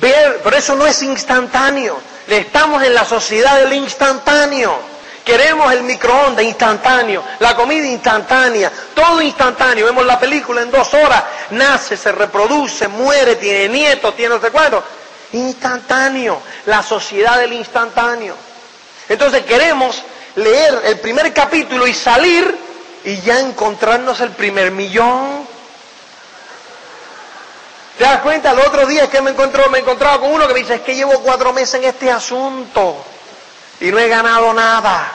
ver, 0.00 0.40
pero 0.44 0.56
eso 0.56 0.74
no 0.76 0.86
es 0.86 1.02
instantáneo. 1.02 2.00
Estamos 2.28 2.82
en 2.82 2.94
la 2.94 3.04
sociedad 3.04 3.58
del 3.58 3.72
instantáneo. 3.72 4.96
Queremos 5.24 5.72
el 5.72 5.82
microondas 5.82 6.44
instantáneo, 6.44 7.24
la 7.40 7.56
comida 7.56 7.84
instantánea, 7.84 8.70
todo 8.94 9.20
instantáneo. 9.20 9.86
Vemos 9.86 10.06
la 10.06 10.20
película 10.20 10.62
en 10.62 10.70
dos 10.70 10.94
horas, 10.94 11.24
nace, 11.50 11.96
se 11.96 12.12
reproduce, 12.12 12.86
muere, 12.86 13.34
tiene 13.34 13.68
nietos, 13.68 14.14
tiene 14.14 14.36
no. 14.38 14.82
Instantáneo, 15.32 16.40
la 16.66 16.80
sociedad 16.84 17.38
del 17.38 17.54
instantáneo. 17.54 18.36
Entonces 19.08 19.44
queremos 19.44 20.00
leer 20.36 20.80
el 20.84 21.00
primer 21.00 21.32
capítulo 21.34 21.88
y 21.88 21.92
salir 21.92 22.56
y 23.06 23.20
ya 23.20 23.38
encontrarnos 23.38 24.20
el 24.20 24.32
primer 24.32 24.72
millón. 24.72 25.46
¿Te 27.96 28.02
das 28.02 28.20
cuenta? 28.20 28.50
El 28.50 28.58
otro 28.58 28.84
día 28.84 29.04
es 29.04 29.10
que 29.10 29.22
me 29.22 29.30
encontró, 29.30 29.70
me 29.70 29.78
encontraba 29.78 30.18
con 30.18 30.32
uno 30.32 30.48
que 30.48 30.52
me 30.54 30.58
dice, 30.58 30.74
es 30.74 30.80
que 30.80 30.96
llevo 30.96 31.20
cuatro 31.20 31.52
meses 31.52 31.74
en 31.76 31.84
este 31.84 32.10
asunto 32.10 33.04
y 33.80 33.92
no 33.92 33.98
he 34.00 34.08
ganado 34.08 34.52
nada. 34.52 35.12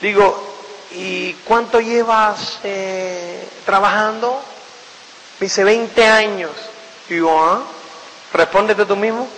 Digo, 0.00 0.56
¿y 0.92 1.32
cuánto 1.44 1.80
llevas 1.80 2.60
eh, 2.62 3.48
trabajando? 3.66 4.40
Me 5.40 5.46
dice, 5.46 5.64
20 5.64 6.06
años. 6.06 6.52
Digo, 7.08 7.42
¿ah? 7.42 7.62
Respóndete 8.32 8.86
tú 8.86 8.94
mismo. 8.94 9.28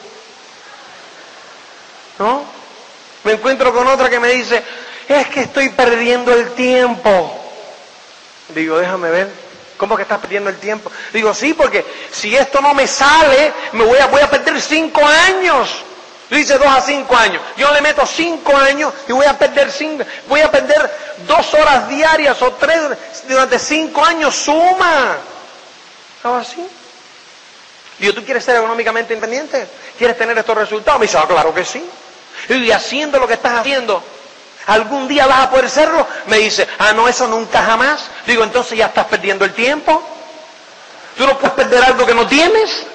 ¿No? 2.19 2.45
Me 3.25 3.33
encuentro 3.33 3.73
con 3.73 3.87
otra 3.87 4.11
que 4.11 4.21
me 4.21 4.29
dice, 4.29 4.63
es 5.11 5.27
que 5.29 5.41
estoy 5.41 5.71
perdiendo 5.71 6.33
el 6.33 6.53
tiempo. 6.53 7.37
Digo, 8.55 8.79
déjame 8.79 9.11
ver. 9.11 9.29
¿Cómo 9.77 9.97
que 9.97 10.03
estás 10.03 10.19
perdiendo 10.19 10.51
el 10.51 10.59
tiempo? 10.59 10.93
Digo, 11.13 11.33
sí, 11.33 11.55
porque 11.55 11.85
si 12.13 12.37
esto 12.37 12.61
no 12.61 12.75
me 12.75 12.87
sale, 12.87 13.53
me 13.73 13.85
voy 13.85 13.99
a, 13.99 14.07
voy 14.09 14.21
a 14.21 14.29
perder 14.29 14.61
cinco 14.61 15.01
años. 15.05 15.71
Dice 16.29 16.59
dos 16.59 16.69
a 16.69 16.81
cinco 16.81 17.17
años. 17.17 17.43
Yo 17.57 17.73
le 17.73 17.81
meto 17.81 18.07
cinco 18.07 18.57
años 18.57 18.93
y 19.09 19.13
voy 19.13 19.27
a 19.27 19.37
perder 19.37 19.73
cinco, 19.73 20.05
voy 20.29 20.43
a 20.43 20.51
perder 20.51 20.91
dos 21.27 21.55
horas 21.55 21.89
diarias 21.89 22.41
o 22.43 22.53
tres 22.53 22.79
durante 23.27 23.59
cinco 23.59 24.05
años. 24.05 24.35
Suma. 24.35 25.17
¿Estaba 26.19 26.41
así? 26.41 26.65
Digo, 27.99 28.15
¿tú 28.15 28.25
quieres 28.25 28.45
ser 28.45 28.57
económicamente 28.57 29.15
independiente? 29.15 29.67
¿Quieres 29.99 30.17
tener 30.17 30.37
estos 30.39 30.57
resultados? 30.57 31.01
Me 31.01 31.07
dice, 31.07 31.19
ah, 31.19 31.27
claro 31.27 31.53
que 31.53 31.65
sí. 31.65 31.85
Y 32.49 32.71
haciendo 32.71 33.19
lo 33.19 33.27
que 33.27 33.35
estás 33.35 33.59
haciendo, 33.59 34.03
¿algún 34.67 35.09
día 35.09 35.27
vas 35.27 35.41
a 35.41 35.51
poder 35.51 35.69
serlo? 35.71 36.07
Me 36.27 36.39
dice, 36.39 36.67
ah, 36.79 36.93
no, 36.93 37.09
eso 37.09 37.27
nunca 37.27 37.63
jamás. 37.63 38.03
Digo, 38.27 38.45
entonces 38.45 38.79
ya 38.79 38.87
estás 38.87 39.07
perdiendo 39.07 39.45
el 39.45 39.53
tiempo. 39.53 40.03
Tú 41.17 41.27
no 41.27 41.39
puedes 41.39 41.55
perder 41.55 41.85
algo 41.85 42.07
que 42.07 42.15
no 42.15 42.27
tienes. 42.27 42.87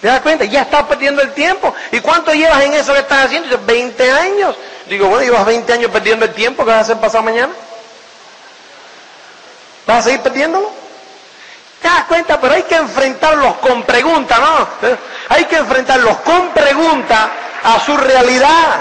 ¿Te 0.00 0.08
das 0.08 0.20
cuenta? 0.20 0.44
Ya 0.44 0.62
estás 0.62 0.82
perdiendo 0.84 1.22
el 1.22 1.32
tiempo. 1.32 1.74
¿Y 1.90 2.00
cuánto 2.00 2.32
llevas 2.32 2.62
en 2.62 2.74
eso 2.74 2.92
que 2.92 3.00
estás 3.00 3.24
haciendo? 3.24 3.48
Dice, 3.48 3.60
20 3.64 4.12
años. 4.12 4.56
Digo, 4.86 5.08
bueno, 5.08 5.24
llevas 5.24 5.46
20 5.46 5.72
años 5.72 5.90
perdiendo 5.90 6.26
el 6.26 6.34
tiempo. 6.34 6.64
¿Qué 6.64 6.70
vas 6.70 6.78
a 6.78 6.82
hacer 6.82 6.96
pasado 6.98 7.24
mañana? 7.24 7.52
¿Vas 9.86 9.98
a 9.98 10.02
seguir 10.02 10.20
perdiéndolo? 10.20 10.70
¿Te 11.80 11.88
das 11.88 12.04
cuenta? 12.04 12.40
Pero 12.40 12.54
hay 12.54 12.62
que 12.62 12.76
enfrentarlos 12.76 13.56
con 13.56 13.82
preguntas, 13.82 14.38
¿no? 14.38 14.68
Hay 15.28 15.44
que 15.44 15.56
enfrentarlos 15.56 16.18
con 16.18 16.50
preguntas 16.50 17.28
a 17.62 17.80
su 17.80 17.96
realidad. 17.96 18.76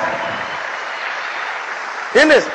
¿Entiendes? 2.14 2.46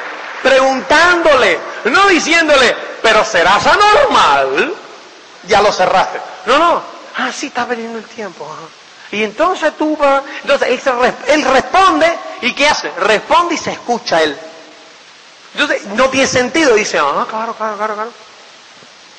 Preguntándole, 0.43 1.59
no 1.85 2.07
diciéndole, 2.09 2.77
pero 3.03 3.25
serás 3.25 3.67
anormal. 3.67 4.75
Ya 5.49 5.61
lo 5.61 5.73
cerraste. 5.73 6.21
No, 6.47 6.59
no. 6.59 6.83
Ah, 7.17 7.33
sí, 7.33 7.47
está 7.47 7.67
perdiendo 7.67 7.99
el 7.99 8.05
tiempo. 8.05 8.49
Y 9.11 9.25
entonces 9.25 9.73
tú 9.77 9.97
vas, 9.97 10.23
entonces 10.43 10.81
él, 11.27 11.45
responde 11.45 12.19
y 12.43 12.53
¿qué 12.55 12.69
hace? 12.69 12.91
Responde 12.91 13.55
y 13.55 13.59
se 13.59 13.73
escucha 13.73 14.23
él. 14.23 14.37
Entonces 15.55 15.85
no 15.87 16.09
tiene 16.11 16.27
sentido, 16.29 16.75
dice, 16.75 16.99
ah, 16.99 17.27
claro, 17.29 17.55
claro, 17.55 17.77
claro, 17.77 17.95
claro. 17.95 18.13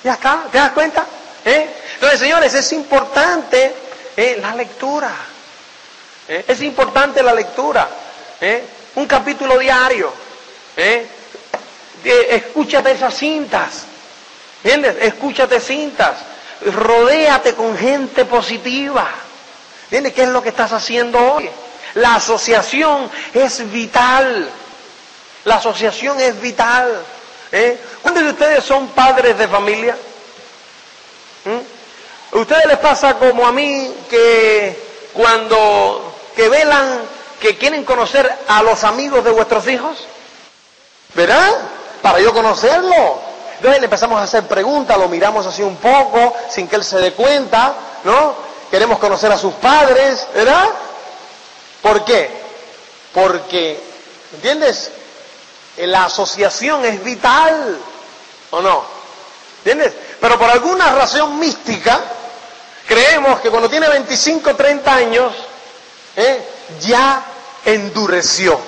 Ya 0.04 0.14
está, 0.14 0.44
¿te 0.52 0.58
das 0.58 0.72
cuenta? 0.72 1.06
¿Eh? 1.44 1.70
Entonces, 1.96 2.20
señores, 2.20 2.54
es 2.54 2.72
importante 2.72 3.74
¿eh? 4.16 4.38
la 4.42 4.56
lectura. 4.56 5.12
¿Eh? 6.28 6.46
Es 6.48 6.62
importante 6.62 7.24
la 7.24 7.34
lectura. 7.34 7.90
Un 8.96 9.06
capítulo 9.06 9.58
diario. 9.58 10.14
Escúchate 12.04 12.92
esas 12.92 13.14
cintas. 13.16 13.84
¿Entiendes? 14.64 14.96
Escúchate 15.02 15.60
cintas 15.60 16.16
rodéate 16.66 17.54
con 17.56 17.78
gente 17.78 18.26
positiva. 18.26 19.08
¿Entiendes 19.84 20.14
qué 20.14 20.24
es 20.24 20.30
lo 20.30 20.42
que 20.42 20.50
estás 20.50 20.72
haciendo 20.72 21.18
hoy? 21.34 21.50
La 21.96 22.16
asociación 22.16 23.10
es 23.34 23.72
vital. 23.72 24.50
La 25.46 25.56
asociación 25.56 26.20
es 26.20 26.40
vital. 26.40 27.04
¿Eh? 27.52 27.80
¿Cuántos 28.02 28.24
de 28.24 28.30
ustedes 28.30 28.64
son 28.64 28.90
padres 28.90 29.38
de 29.38 29.48
familia? 29.48 29.98
¿Mm? 31.46 32.36
¿A 32.36 32.40
ustedes 32.40 32.66
les 32.68 32.78
pasa 32.78 33.16
como 33.16 33.48
a 33.48 33.52
mí 33.52 33.92
que 34.10 34.80
cuando 35.14 36.16
que 36.36 36.48
velan, 36.48 37.00
que 37.42 37.58
quieren 37.58 37.84
conocer 37.84 38.32
a 38.48 38.62
los 38.62 38.84
amigos 38.84 39.24
de 39.24 39.32
vuestros 39.32 39.68
hijos? 39.68 40.06
¿Verdad? 41.14 41.52
Para 42.02 42.20
yo 42.20 42.34
conocerlo. 42.34 43.22
Entonces 43.56 43.82
le 43.82 43.86
empezamos 43.86 44.20
a 44.20 44.24
hacer 44.24 44.48
preguntas, 44.48 44.98
lo 44.98 45.10
miramos 45.10 45.46
así 45.46 45.62
un 45.62 45.76
poco, 45.78 46.34
sin 46.50 46.68
que 46.68 46.78
él 46.78 46.84
se 46.84 46.98
dé 47.00 47.14
cuenta, 47.14 47.74
¿no? 48.06 48.34
Queremos 48.72 49.00
conocer 49.00 49.32
a 49.32 49.38
sus 49.38 49.54
padres, 49.56 50.28
¿verdad? 50.34 50.70
¿Por 51.82 52.06
qué? 52.06 52.30
Porque, 53.14 53.82
¿entiendes? 54.34 54.92
La 55.78 56.06
asociación 56.06 56.86
es 56.86 57.04
vital, 57.04 57.78
¿o 58.52 58.62
no? 58.62 58.84
¿Entiendes? 59.60 59.94
Pero 60.22 60.40
por 60.40 60.50
alguna 60.50 60.94
razón 60.94 61.38
mística, 61.38 62.00
creemos 62.88 63.40
que 63.42 63.50
cuando 63.50 63.70
tiene 63.70 63.90
25, 63.90 64.56
30 64.56 64.94
años, 64.94 65.34
¿eh? 66.16 66.42
ya 66.82 67.24
endureció. 67.66 68.60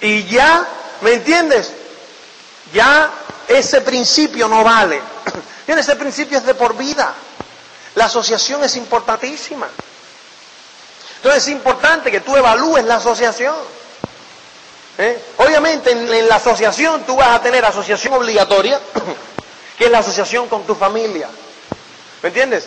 Y 0.00 0.24
ya, 0.24 0.66
¿me 1.00 1.14
entiendes? 1.14 1.72
Ya 2.72 3.10
ese 3.48 3.80
principio 3.80 4.48
no 4.48 4.62
vale. 4.64 5.00
Ese 5.66 5.94
principio 5.94 6.38
es 6.38 6.44
de 6.44 6.54
por 6.54 6.76
vida. 6.76 7.14
La 7.94 8.06
asociación 8.06 8.64
es 8.64 8.74
importantísima. 8.74 9.68
Entonces 11.16 11.44
es 11.44 11.48
importante 11.50 12.10
que 12.10 12.20
tú 12.20 12.36
evalúes 12.36 12.84
la 12.84 12.96
asociación. 12.96 13.54
¿Eh? 14.98 15.22
Obviamente 15.36 15.92
en, 15.92 16.28
la 16.28 16.36
asociación 16.36 17.04
tú 17.04 17.14
vas 17.16 17.28
a 17.28 17.40
tener 17.40 17.64
asociación 17.64 18.14
obligatoria, 18.14 18.80
que 19.78 19.84
es 19.84 19.90
la 19.90 20.00
asociación 20.00 20.48
con 20.48 20.66
tu 20.66 20.74
familia. 20.74 21.28
¿Me 22.22 22.28
entiendes? 22.30 22.66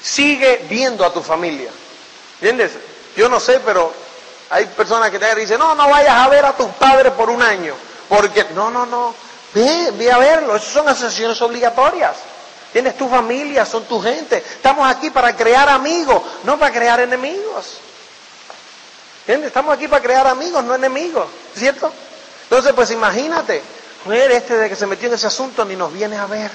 Sigue 0.00 0.64
viendo 0.68 1.04
a 1.04 1.12
tu 1.12 1.22
familia. 1.22 1.70
¿Entiendes? 2.40 2.72
Yo 3.16 3.28
no 3.28 3.40
sé, 3.40 3.60
pero 3.60 3.92
hay 4.50 4.66
personas 4.66 5.10
que 5.10 5.18
te 5.18 5.34
dicen, 5.34 5.58
no, 5.58 5.74
no 5.74 5.88
vayas 5.88 6.16
a 6.16 6.28
ver 6.28 6.44
a 6.44 6.52
tus 6.52 6.68
padres 6.72 7.12
por 7.12 7.30
un 7.30 7.42
año. 7.42 7.74
Porque, 8.08 8.44
no, 8.54 8.70
no, 8.70 8.86
no, 8.86 9.14
ve, 9.54 9.90
ve 9.92 10.12
a 10.12 10.18
verlo. 10.18 10.56
Esas 10.56 10.68
son 10.72 10.88
asociaciones 10.88 11.40
obligatorias. 11.42 12.16
Tienes 12.72 12.96
tu 12.96 13.08
familia, 13.08 13.64
son 13.64 13.84
tu 13.84 14.02
gente. 14.02 14.38
Estamos 14.38 14.88
aquí 14.88 15.10
para 15.10 15.34
crear 15.34 15.68
amigos, 15.68 16.22
no 16.42 16.58
para 16.58 16.72
crear 16.72 17.00
enemigos. 17.00 17.78
¿Entiendes? 19.20 19.48
Estamos 19.48 19.74
aquí 19.74 19.88
para 19.88 20.02
crear 20.02 20.26
amigos, 20.26 20.62
no 20.64 20.74
enemigos, 20.74 21.26
¿cierto? 21.56 21.90
Entonces, 22.42 22.72
pues 22.74 22.90
imagínate, 22.90 23.62
mujer 24.04 24.32
este 24.32 24.56
de 24.56 24.68
que 24.68 24.76
se 24.76 24.86
metió 24.86 25.08
en 25.08 25.14
ese 25.14 25.28
asunto 25.28 25.64
ni 25.64 25.76
nos 25.76 25.92
viene 25.92 26.18
a 26.18 26.26
ver. 26.26 26.50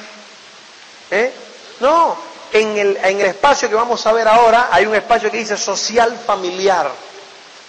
¿Eh? 1.10 1.34
No, 1.80 2.16
en 2.54 2.78
el, 2.78 2.98
en 2.98 3.22
el 3.22 3.28
espacio 3.28 3.70
que 3.70 3.76
vamos 3.76 4.06
a 4.06 4.12
ver 4.12 4.28
ahora 4.28 4.70
hay 4.72 4.86
un 4.86 4.96
espacio 4.96 5.32
que 5.32 5.38
dice 5.38 5.58
social 5.58 6.16
familiar. 6.26 6.92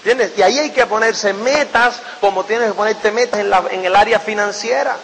¿Entiendes? 0.05 0.33
Y 0.39 0.43
ahí 0.43 0.59
hay 0.59 0.71
que 0.71 0.87
ponerse 0.87 1.35
metas 1.35 2.01
como 2.23 2.45
tienes 2.45 2.69
que 2.69 2.75
ponerte 2.75 3.11
metas 3.11 3.39
en, 3.41 3.51
la, 3.51 3.63
en 3.71 3.85
el 3.85 3.95
área 3.95 4.19
financiera. 4.19 4.97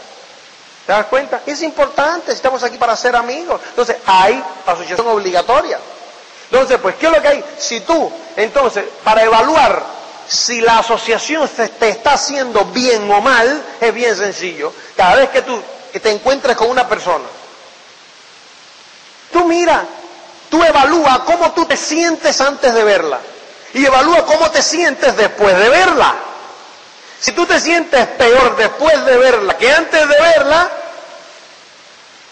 ¿Te 0.87 0.93
das 0.93 1.07
cuenta? 1.07 1.43
Es 1.45 1.61
importante, 1.63 2.33
estamos 2.33 2.63
aquí 2.63 2.79
para 2.79 2.97
ser 2.97 3.15
amigos. 3.15 3.61
Entonces, 3.69 3.97
hay 4.07 4.43
asociación 4.65 5.07
obligatoria. 5.09 5.79
Entonces, 6.51 6.79
pues, 6.81 6.95
¿qué 6.95 7.07
es 7.07 7.13
lo 7.13 7.21
que 7.21 7.29
hay? 7.29 7.45
Si 7.59 7.81
tú, 7.81 8.11
entonces, 8.37 8.85
para 9.05 9.23
evaluar 9.23 9.83
si 10.29 10.61
la 10.63 10.79
asociación 10.79 11.49
te 11.79 11.89
está 11.91 12.15
haciendo 12.15 12.65
bien 12.67 13.11
o 13.11 13.21
mal, 13.21 13.63
es 13.81 13.93
bien 13.93 14.17
sencillo. 14.17 14.73
Cada 14.97 15.17
vez 15.17 15.29
que 15.29 15.43
tú 15.43 15.61
te 16.03 16.11
encuentres 16.11 16.57
con 16.57 16.71
una 16.71 16.89
persona, 16.89 17.25
tú 19.33 19.45
mira, 19.45 19.85
tú 20.49 20.63
evalúa 20.65 21.23
cómo 21.25 21.53
tú 21.53 21.67
te 21.67 21.77
sientes 21.77 22.41
antes 22.41 22.73
de 22.75 22.83
verla 22.83 23.21
y 23.77 23.85
evalúa 23.85 24.25
cómo 24.25 24.51
te 24.51 24.63
sientes 24.63 25.15
después 25.19 25.55
de 25.55 25.69
verla. 25.69 26.15
Si 27.21 27.33
tú 27.33 27.45
te 27.45 27.61
sientes 27.61 28.07
peor 28.07 28.57
después 28.57 29.05
de 29.05 29.19
verla 29.19 29.59
que 29.59 29.71
antes 29.71 30.01
de 30.09 30.19
verla, 30.19 30.71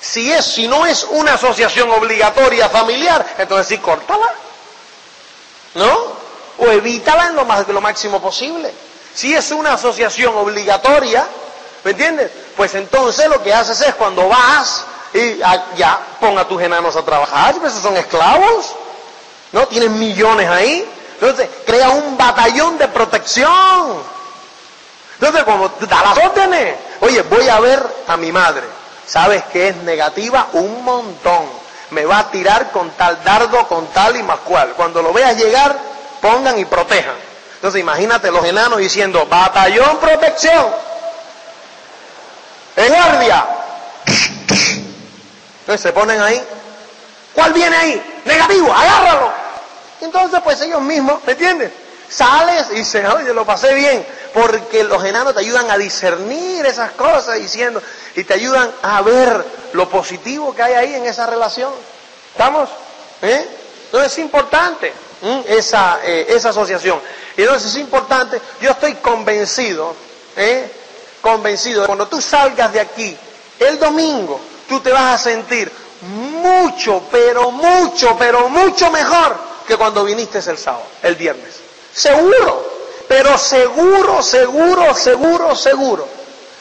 si 0.01 0.33
es, 0.33 0.43
si 0.47 0.67
no 0.67 0.87
es 0.87 1.07
una 1.11 1.35
asociación 1.35 1.91
obligatoria 1.91 2.71
familiar, 2.71 3.27
entonces 3.37 3.67
sí, 3.67 3.77
córtala. 3.77 4.27
¿No? 5.75 6.15
O 6.61 6.67
evítala 6.69 7.27
en 7.27 7.37
lo, 7.37 7.45
más, 7.45 7.69
lo 7.69 7.81
máximo 7.83 8.23
posible. 8.23 8.73
Si 9.15 9.35
es 9.35 9.51
una 9.51 9.75
asociación 9.75 10.35
obligatoria, 10.39 11.27
¿me 11.85 11.91
entiendes? 11.91 12.31
Pues 12.57 12.75
entonces 12.75 13.29
lo 13.29 13.43
que 13.43 13.53
haces 13.53 13.83
es 13.83 13.95
cuando 13.97 14.29
vas 14.29 14.87
y 15.13 15.37
ya 15.77 16.01
ponga 16.19 16.41
a 16.41 16.49
tus 16.49 16.63
enanos 16.63 16.97
a 16.97 17.05
trabajar, 17.05 17.57
pues 17.57 17.73
esos 17.73 17.83
son 17.83 17.99
esclavos, 17.99 18.75
¿no? 19.53 19.69
Tienen 19.69 19.99
millones 19.99 20.49
ahí. 20.49 20.89
Entonces, 21.21 21.49
crea 21.67 21.91
un 21.91 22.17
batallón 22.17 22.79
de 22.79 22.89
protección. 22.89 24.03
Entonces, 25.15 25.45
como 25.45 25.69
da 25.69 26.03
las 26.03 26.19
órdenes, 26.19 26.77
oye, 27.01 27.23
voy 27.23 27.49
a 27.49 27.61
ver 27.61 27.83
a 28.09 28.17
mi 28.17 28.33
madre. 28.33 28.65
¿Sabes 29.07 29.45
que 29.45 29.69
es 29.69 29.77
negativa? 29.77 30.49
Un 30.55 30.85
montón. 30.85 31.45
Me 31.91 32.05
va 32.05 32.19
a 32.19 32.31
tirar 32.31 32.71
con 32.73 32.91
tal 32.91 33.23
dardo, 33.23 33.67
con 33.69 33.87
tal 33.89 34.17
y 34.17 34.23
más 34.23 34.39
cual. 34.41 34.75
Cuando 34.77 35.03
lo 35.03 35.13
veas 35.13 35.37
llegar, 35.37 35.77
pongan 36.21 36.59
y 36.59 36.65
protejan. 36.65 37.15
Entonces, 37.55 37.81
imagínate 37.81 38.31
los 38.31 38.45
enanos 38.45 38.79
diciendo, 38.79 39.27
batallón 39.27 39.99
protección. 39.99 40.67
En 42.77 42.93
guardia. 42.93 43.47
Entonces 45.61 45.81
se 45.81 45.93
ponen 45.93 46.21
ahí. 46.21 46.45
¿Cuál 47.33 47.53
viene 47.53 47.77
ahí? 47.77 48.21
Negativo, 48.25 48.73
agárralo. 48.73 49.44
Entonces, 50.05 50.41
pues 50.45 50.61
ellos 50.61 50.83
mismos, 50.83 51.25
¿me 51.25 51.33
entiendes? 51.33 51.73
Sales 52.09 52.67
y 52.73 52.77
dices, 52.77 53.09
oye, 53.09 53.33
lo 53.33 53.47
pasé 53.47 53.75
bien, 53.75 54.07
porque 54.35 54.85
los 54.85 55.03
enanos 55.03 55.33
te 55.33 55.41
ayudan 55.41 55.71
a 55.71 55.79
discernir 55.79 56.67
esas 56.67 56.93
cosas 56.93 57.39
diciendo, 57.41 57.83
y 58.15 58.25
te 58.25 58.35
ayudan 58.35 58.71
a 58.83 59.01
ver 59.01 59.45
lo 59.73 59.89
positivo 59.89 60.55
que 60.55 60.63
hay 60.63 60.75
ahí 60.75 60.95
en 60.95 61.07
esa 61.07 61.27
relación. 61.27 61.73
¿Estamos? 62.33 62.69
¿Eh? 63.23 63.49
Entonces 63.87 64.13
es 64.13 64.19
importante 64.19 64.93
esa, 65.47 66.01
eh, 66.05 66.27
esa 66.29 66.51
asociación. 66.51 67.01
Y 67.37 67.43
entonces 67.43 67.71
es 67.71 67.79
importante, 67.79 68.41
yo 68.61 68.73
estoy 68.73 68.95
convencido, 68.97 69.97
¿eh? 70.37 70.71
convencido, 71.23 71.87
cuando 71.87 72.07
tú 72.07 72.21
salgas 72.21 72.73
de 72.73 72.81
aquí 72.81 73.17
el 73.59 73.79
domingo, 73.79 74.39
tú 74.69 74.81
te 74.81 74.93
vas 74.93 75.15
a 75.15 75.19
sentir 75.19 75.73
mucho, 76.03 77.03
pero 77.11 77.51
mucho, 77.51 78.15
pero 78.19 78.51
mucho 78.51 78.91
mejor 78.91 79.54
que 79.67 79.77
cuando 79.77 80.05
viniste 80.05 80.39
el 80.39 80.59
sábado, 80.59 80.85
el 81.03 81.17
viernes. 81.17 81.55
Seguro, 81.93 82.65
pero 83.09 83.37
seguro, 83.39 84.23
seguro, 84.23 84.95
seguro, 84.95 85.55
seguro. 85.55 86.09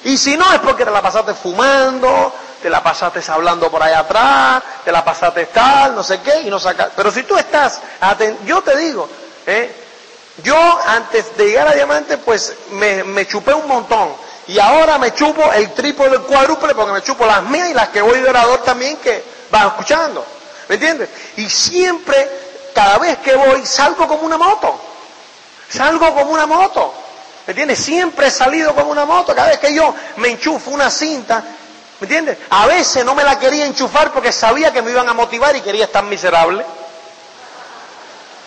Y 0.04 0.18
si 0.18 0.36
no 0.38 0.52
es 0.54 0.60
porque 0.60 0.86
te 0.86 0.92
la 0.92 1.02
pasaste 1.02 1.34
fumando, 1.34 2.34
te 2.62 2.70
la 2.70 2.82
pasaste 2.82 3.22
hablando 3.30 3.70
por 3.70 3.84
allá 3.84 4.00
atrás, 4.00 4.64
te 4.84 4.92
la 4.92 5.04
pasaste 5.04 5.48
tal, 5.48 5.96
no 5.96 6.04
sé 6.04 6.22
qué, 6.22 6.42
y 6.42 6.50
no 6.50 6.60
sacas. 6.60 6.90
Pero 6.96 7.12
si 7.12 7.24
tú 7.24 7.38
estás, 7.38 7.82
yo 8.46 8.62
te 8.62 8.76
digo, 8.78 9.08
¿eh? 9.46 9.84
yo 10.42 10.58
antes 10.88 11.38
de 11.38 11.46
llegar 11.46 11.68
a 11.68 11.74
Diamante, 11.74 12.18
pues 12.18 12.56
me, 12.72 13.28
chupé 13.28 13.54
un 13.54 13.68
montón. 13.68 14.10
Y 14.48 14.60
ahora 14.60 14.98
me 14.98 15.14
chupo 15.14 15.52
el 15.54 15.74
triple, 15.74 16.08
el 16.08 16.22
cuádruple, 16.22 16.74
porque 16.74 16.94
me 16.94 17.02
chupo 17.02 17.26
las 17.26 17.44
mías 17.44 17.70
y 17.70 17.74
las 17.74 17.90
que 17.90 18.02
voy 18.02 18.20
de 18.20 18.30
orador 18.30 18.62
también 18.64 18.98
que 18.98 19.24
van 19.52 19.68
escuchando. 19.68 20.26
¿Me 20.68 20.76
entiendes? 20.76 21.10
Y 21.38 21.50
siempre, 21.50 22.30
cada 22.74 22.98
vez 22.98 23.18
que 23.20 23.36
voy, 23.36 23.66
salgo 23.66 24.08
como 24.08 24.24
una 24.24 24.38
moto. 24.38 24.76
Salgo 25.70 26.14
como 26.14 26.32
una 26.32 26.46
moto. 26.46 26.94
¿Me 27.46 27.52
entiendes? 27.52 27.80
Siempre 27.80 28.28
he 28.28 28.32
salido 28.32 28.74
como 28.74 28.92
una 28.92 29.06
moto. 29.06 29.36
Cada 29.36 29.50
vez 29.50 29.60
que 29.60 29.74
yo 29.74 29.94
me 30.18 30.30
enchufo 30.30 30.72
una 30.72 30.90
cinta, 30.90 31.44
¿me 32.00 32.06
entiendes? 32.06 32.38
A 32.50 32.68
veces 32.68 33.04
no 33.04 33.16
me 33.16 33.24
la 33.24 33.38
quería 33.38 33.66
enchufar 33.66 34.12
porque 34.12 34.32
sabía 34.32 34.72
que 34.72 34.82
me 34.82 34.92
iban 34.92 35.10
a 35.10 35.14
motivar 35.14 35.56
y 35.56 35.62
quería 35.62 35.86
estar 35.86 36.04
miserable. 36.04 36.66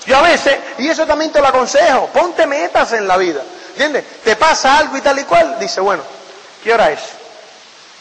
Yo 0.06 0.16
a 0.16 0.22
veces, 0.22 0.56
y 0.78 0.88
eso 0.88 1.04
también 1.04 1.32
te 1.32 1.40
lo 1.40 1.48
aconsejo, 1.48 2.06
ponte 2.08 2.46
metas 2.46 2.92
en 2.92 3.08
la 3.08 3.16
vida. 3.16 3.42
¿Entiendes? 3.70 4.04
Te 4.22 4.36
pasa 4.36 4.78
algo 4.78 4.96
y 4.96 5.00
tal 5.00 5.18
y 5.18 5.24
cual. 5.24 5.58
Dice, 5.58 5.80
bueno, 5.80 6.02
¿qué 6.62 6.72
hora 6.72 6.90
es? 6.90 7.00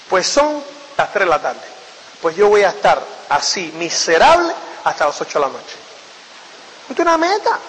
Pues 0.10 0.28
son 0.28 0.64
las 0.98 1.12
3 1.12 1.26
de 1.26 1.30
la 1.30 1.42
tarde. 1.42 1.60
Pues 2.22 2.36
yo 2.36 2.48
voy 2.48 2.64
a 2.64 2.70
estar 2.70 3.02
así, 3.30 3.74
miserable, 3.78 4.54
hasta 4.84 5.08
las 5.08 5.20
8 5.20 5.40
de 5.40 5.46
la 5.46 5.52
noche. 5.52 5.85
Es 6.90 7.00
una 7.00 7.18
meta. 7.18 7.60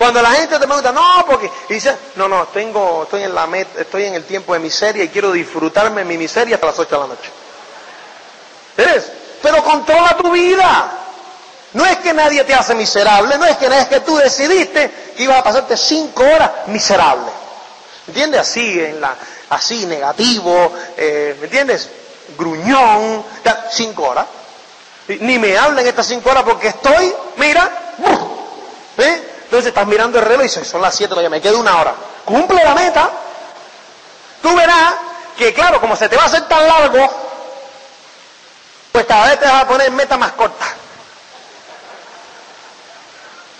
Cuando 0.00 0.22
la 0.22 0.30
gente 0.30 0.58
te 0.58 0.66
pregunta, 0.66 0.92
no, 0.92 1.26
porque 1.26 1.50
dice, 1.68 1.94
no, 2.16 2.26
no, 2.26 2.46
tengo, 2.48 3.02
estoy 3.02 3.24
en 3.24 3.34
la 3.34 3.46
meta, 3.46 3.82
estoy 3.82 4.04
en 4.04 4.14
el 4.14 4.24
tiempo 4.24 4.54
de 4.54 4.58
miseria 4.58 5.04
y 5.04 5.08
quiero 5.08 5.30
disfrutarme 5.32 6.04
mi 6.04 6.16
miseria 6.16 6.54
hasta 6.54 6.68
las 6.68 6.78
8 6.78 6.94
de 6.94 7.00
la 7.02 7.06
noche. 7.06 7.30
¿Ves? 8.78 9.12
Pero 9.42 9.62
controla 9.62 10.16
tu 10.16 10.30
vida. 10.30 11.00
No 11.74 11.84
es 11.84 11.98
que 11.98 12.14
nadie 12.14 12.42
te 12.44 12.54
hace 12.54 12.74
miserable, 12.74 13.36
no 13.36 13.44
es 13.44 13.56
que, 13.58 13.66
es 13.66 13.88
que 13.88 14.00
tú 14.00 14.16
decidiste 14.16 14.90
que 15.16 15.22
ibas 15.22 15.38
a 15.38 15.44
pasarte 15.44 15.76
cinco 15.76 16.24
horas 16.24 16.50
miserable. 16.66 17.30
¿Entiendes? 18.06 18.40
Así, 18.40 18.80
en 18.80 19.00
la, 19.00 19.14
así, 19.50 19.86
negativo, 19.86 20.72
eh, 20.96 21.36
¿me 21.38 21.44
entiendes? 21.44 21.88
Gruñón, 22.38 23.22
cinco 23.70 24.04
horas. 24.08 24.26
Ni 25.18 25.38
me 25.38 25.58
hablen 25.58 25.86
estas 25.86 26.06
cinco 26.06 26.30
horas 26.30 26.44
porque 26.44 26.68
estoy, 26.68 27.12
mira, 27.36 27.70
¿eh? 28.98 29.22
Entonces 29.44 29.68
estás 29.68 29.86
mirando 29.86 30.18
el 30.18 30.24
reloj 30.24 30.42
y 30.42 30.44
dices, 30.44 30.68
son 30.68 30.80
las 30.80 30.94
7, 30.94 31.14
ya 31.20 31.28
me 31.28 31.40
queda 31.40 31.56
una 31.56 31.76
hora. 31.80 31.94
Cumple 32.24 32.62
la 32.62 32.74
meta. 32.74 33.10
Tú 34.40 34.54
verás 34.54 34.94
que, 35.36 35.52
claro, 35.52 35.80
como 35.80 35.96
se 35.96 36.08
te 36.08 36.16
va 36.16 36.22
a 36.22 36.26
hacer 36.26 36.46
tan 36.46 36.66
largo, 36.66 37.10
pues 38.92 39.06
cada 39.06 39.28
vez 39.28 39.40
te 39.40 39.46
vas 39.46 39.62
a 39.62 39.66
poner 39.66 39.90
meta 39.90 40.16
más 40.16 40.32
corta. 40.32 40.66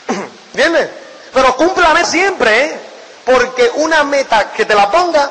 ¿Entiendes? 0.54 0.90
Pero 1.34 1.56
cúmplame 1.56 2.04
siempre, 2.04 2.64
¿eh? 2.64 2.80
Porque 3.24 3.70
una 3.74 4.04
meta 4.04 4.52
que 4.52 4.64
te 4.64 4.74
la 4.74 4.90
ponga 4.90 5.30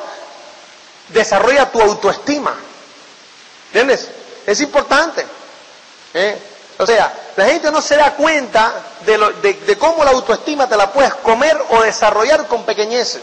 desarrolla 1.08 1.70
tu 1.70 1.80
autoestima. 1.80 2.54
¿Entiendes? 3.68 4.08
Es 4.46 4.60
importante. 4.60 5.39
¿Eh? 6.14 6.38
O 6.78 6.86
sea, 6.86 7.12
la 7.36 7.44
gente 7.44 7.70
no 7.70 7.82
se 7.82 7.96
da 7.96 8.14
cuenta 8.14 8.72
de, 9.04 9.76
cómo 9.78 10.02
la 10.02 10.12
autoestima 10.12 10.66
te 10.66 10.76
la 10.76 10.90
puedes 10.90 11.14
comer 11.16 11.60
o 11.70 11.82
desarrollar 11.82 12.46
con 12.46 12.64
pequeñeces. 12.64 13.22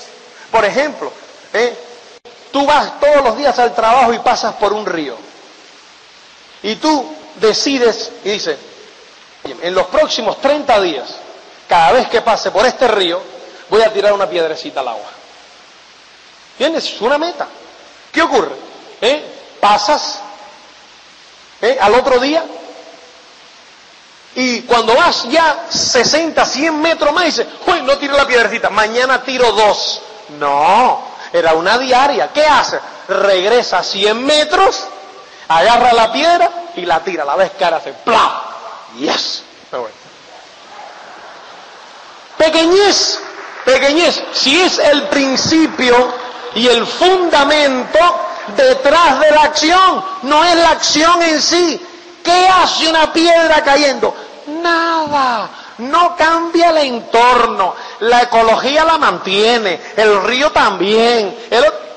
Por 0.51 0.63
ejemplo, 0.63 1.11
¿eh? 1.53 1.75
tú 2.51 2.65
vas 2.67 2.99
todos 2.99 3.23
los 3.23 3.35
días 3.35 3.57
al 3.57 3.73
trabajo 3.73 4.13
y 4.13 4.19
pasas 4.19 4.53
por 4.55 4.73
un 4.73 4.85
río. 4.85 5.17
Y 6.61 6.75
tú 6.75 7.15
decides 7.35 8.11
y 8.23 8.29
dices, 8.29 8.57
en 9.43 9.73
los 9.73 9.87
próximos 9.87 10.39
30 10.39 10.79
días, 10.81 11.15
cada 11.67 11.93
vez 11.93 12.09
que 12.09 12.21
pase 12.21 12.51
por 12.51 12.65
este 12.65 12.87
río, 12.87 13.21
voy 13.69 13.81
a 13.81 13.91
tirar 13.91 14.13
una 14.13 14.29
piedrecita 14.29 14.81
al 14.81 14.89
agua. 14.89 15.09
¿Entiendes? 16.53 16.85
Es 16.85 17.01
una 17.01 17.17
meta. 17.17 17.47
¿Qué 18.11 18.21
ocurre? 18.21 18.55
¿Eh? 19.01 19.23
Pasas 19.59 20.19
¿eh? 21.61 21.77
al 21.81 21.95
otro 21.95 22.19
día 22.19 22.43
y 24.39 24.61
cuando 24.61 24.95
vas 24.95 25.23
ya 25.31 25.65
60, 25.67 26.45
100 26.45 26.79
metros 26.79 27.11
más, 27.11 27.25
dices, 27.25 27.47
uy, 27.65 27.81
no 27.81 27.97
tiro 27.97 28.15
la 28.15 28.27
piedrecita, 28.27 28.69
mañana 28.69 29.23
tiro 29.23 29.51
dos. 29.51 29.99
No, 30.37 31.01
era 31.33 31.55
una 31.55 31.79
diaria. 31.79 32.31
¿Qué 32.31 32.45
hace? 32.45 32.79
Regresa 33.07 33.81
100 33.81 34.23
metros, 34.23 34.83
agarra 35.47 35.91
la 35.91 36.13
piedra 36.13 36.51
y 36.75 36.85
la 36.85 36.99
tira. 36.99 37.25
La 37.25 37.49
que 37.49 37.65
ahora 37.65 37.77
hace, 37.77 37.93
¡plá! 37.93 38.43
¡Yes! 38.99 39.41
Pequeñez, 42.37 43.19
pequeñez, 43.65 44.21
si 44.33 44.61
es 44.61 44.77
el 44.77 45.07
principio 45.07 46.13
y 46.53 46.67
el 46.67 46.85
fundamento 46.85 47.97
detrás 48.55 49.19
de 49.19 49.31
la 49.31 49.41
acción, 49.41 50.05
no 50.21 50.45
es 50.45 50.55
la 50.57 50.69
acción 50.69 51.23
en 51.23 51.41
sí. 51.41 51.87
¿Qué 52.23 52.47
hace 52.47 52.87
una 52.89 53.11
piedra 53.11 53.63
cayendo? 53.63 54.26
Nada, 54.67 55.49
no 55.77 56.13
cambia 56.17 56.71
el 56.71 56.77
entorno, 56.77 57.73
la 57.99 58.23
ecología 58.23 58.83
la 58.83 58.97
mantiene, 58.97 59.79
el 59.95 60.23
río 60.23 60.51
también, 60.51 61.37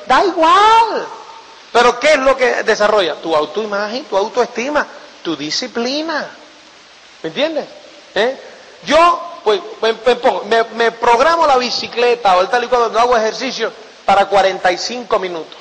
da 0.07 0.25
igual. 0.25 1.07
Pero 1.73 1.99
¿qué 1.99 2.13
es 2.13 2.19
lo 2.19 2.37
que 2.37 2.63
desarrolla? 2.63 3.17
Tu 3.17 3.35
autoimagen, 3.35 4.05
tu 4.05 4.17
autoestima, 4.17 4.87
tu 5.23 5.35
disciplina. 5.35 6.29
¿Me 7.23 7.29
entiendes? 7.29 7.67
¿Eh? 8.15 8.41
Yo 8.85 9.21
pues, 9.43 9.61
me, 10.75 10.93
programo 10.93 11.45
la 11.45 11.57
bicicleta 11.57 12.37
o 12.37 12.43
el 12.43 12.49
tal 12.49 12.63
y 12.63 12.69
cual, 12.69 12.97
hago 12.97 13.17
ejercicio 13.17 13.73
para 14.05 14.27
45 14.27 15.19
minutos. 15.19 15.59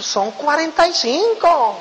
Son 0.00 0.32
45. 0.32 1.78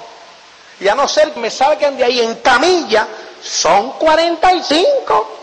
Y 0.79 0.87
a 0.87 0.93
no 0.93 1.07
ser 1.07 1.33
que 1.33 1.39
me 1.39 1.49
salgan 1.49 1.97
de 1.97 2.03
ahí 2.03 2.19
en 2.19 2.35
camilla, 2.35 3.07
son 3.43 3.91
45. 3.93 5.37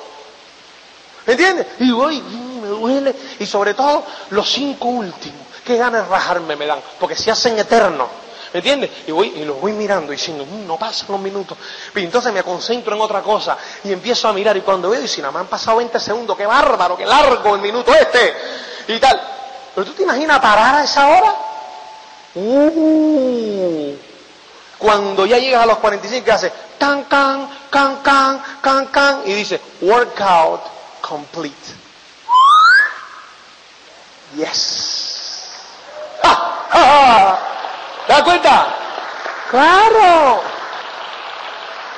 ¿Me 1.27 1.33
entiendes? 1.35 1.67
Y 1.79 1.91
voy, 1.93 2.21
me 2.21 2.69
duele. 2.69 3.15
Y 3.39 3.47
sobre 3.47 3.75
todo 3.75 4.05
los 4.31 4.51
cinco 4.51 4.89
últimos. 4.89 5.41
Qué 5.65 5.77
ganas 5.77 6.05
de 6.05 6.09
rajarme 6.11 6.57
me 6.57 6.67
dan. 6.67 6.81
Porque 6.99 7.15
se 7.15 7.31
hacen 7.31 7.59
eternos. 7.59 8.09
¿Me 8.53 8.59
entiendes? 8.59 8.91
Y, 9.07 9.13
voy, 9.13 9.29
y 9.29 9.45
los 9.45 9.61
voy 9.61 9.73
mirando 9.73 10.11
diciendo, 10.11 10.45
mm, 10.45 10.67
no 10.67 10.77
pasan 10.77 11.09
los 11.11 11.21
minutos. 11.21 11.57
Y 11.95 12.01
entonces 12.01 12.33
me 12.33 12.43
concentro 12.43 12.97
en 12.97 13.01
otra 13.01 13.23
cosa 13.23 13.57
y 13.85 13.93
empiezo 13.93 14.27
a 14.29 14.33
mirar. 14.33 14.57
Y 14.57 14.63
cuando 14.63 14.91
veo, 14.91 15.03
y 15.03 15.09
si 15.09 15.21
nada 15.21 15.33
más 15.33 15.43
han 15.43 15.49
pasado 15.49 15.77
20 15.77 16.01
segundos, 16.01 16.37
qué 16.37 16.47
bárbaro, 16.47 16.97
qué 16.97 17.07
largo 17.07 17.55
el 17.55 17.61
minuto 17.61 17.95
este. 17.95 18.35
Y 18.89 18.99
tal. 18.99 19.21
Pero 19.75 19.87
tú 19.87 19.93
te 19.93 20.03
imaginas 20.03 20.41
parar 20.41 20.77
a 20.77 20.85
esa 20.85 21.09
hora? 21.09 21.35
Uh, 22.35 23.95
cuando 24.81 25.27
ya 25.27 25.39
llegas 25.39 25.63
a 25.63 25.67
los 25.67 25.79
45, 25.79 26.25
¿qué 26.25 26.33
hace? 26.33 26.53
Can, 26.79 27.05
can, 27.05 27.49
can, 27.71 27.97
can, 28.03 28.43
can, 28.63 28.87
can. 28.87 29.23
Y 29.27 29.35
dice, 29.35 29.61
workout 29.83 30.63
complete. 31.03 31.55
Yes. 34.37 35.51
¿Te 38.07 38.13
das 38.13 38.23
cuenta? 38.23 38.75
Claro. 39.51 40.41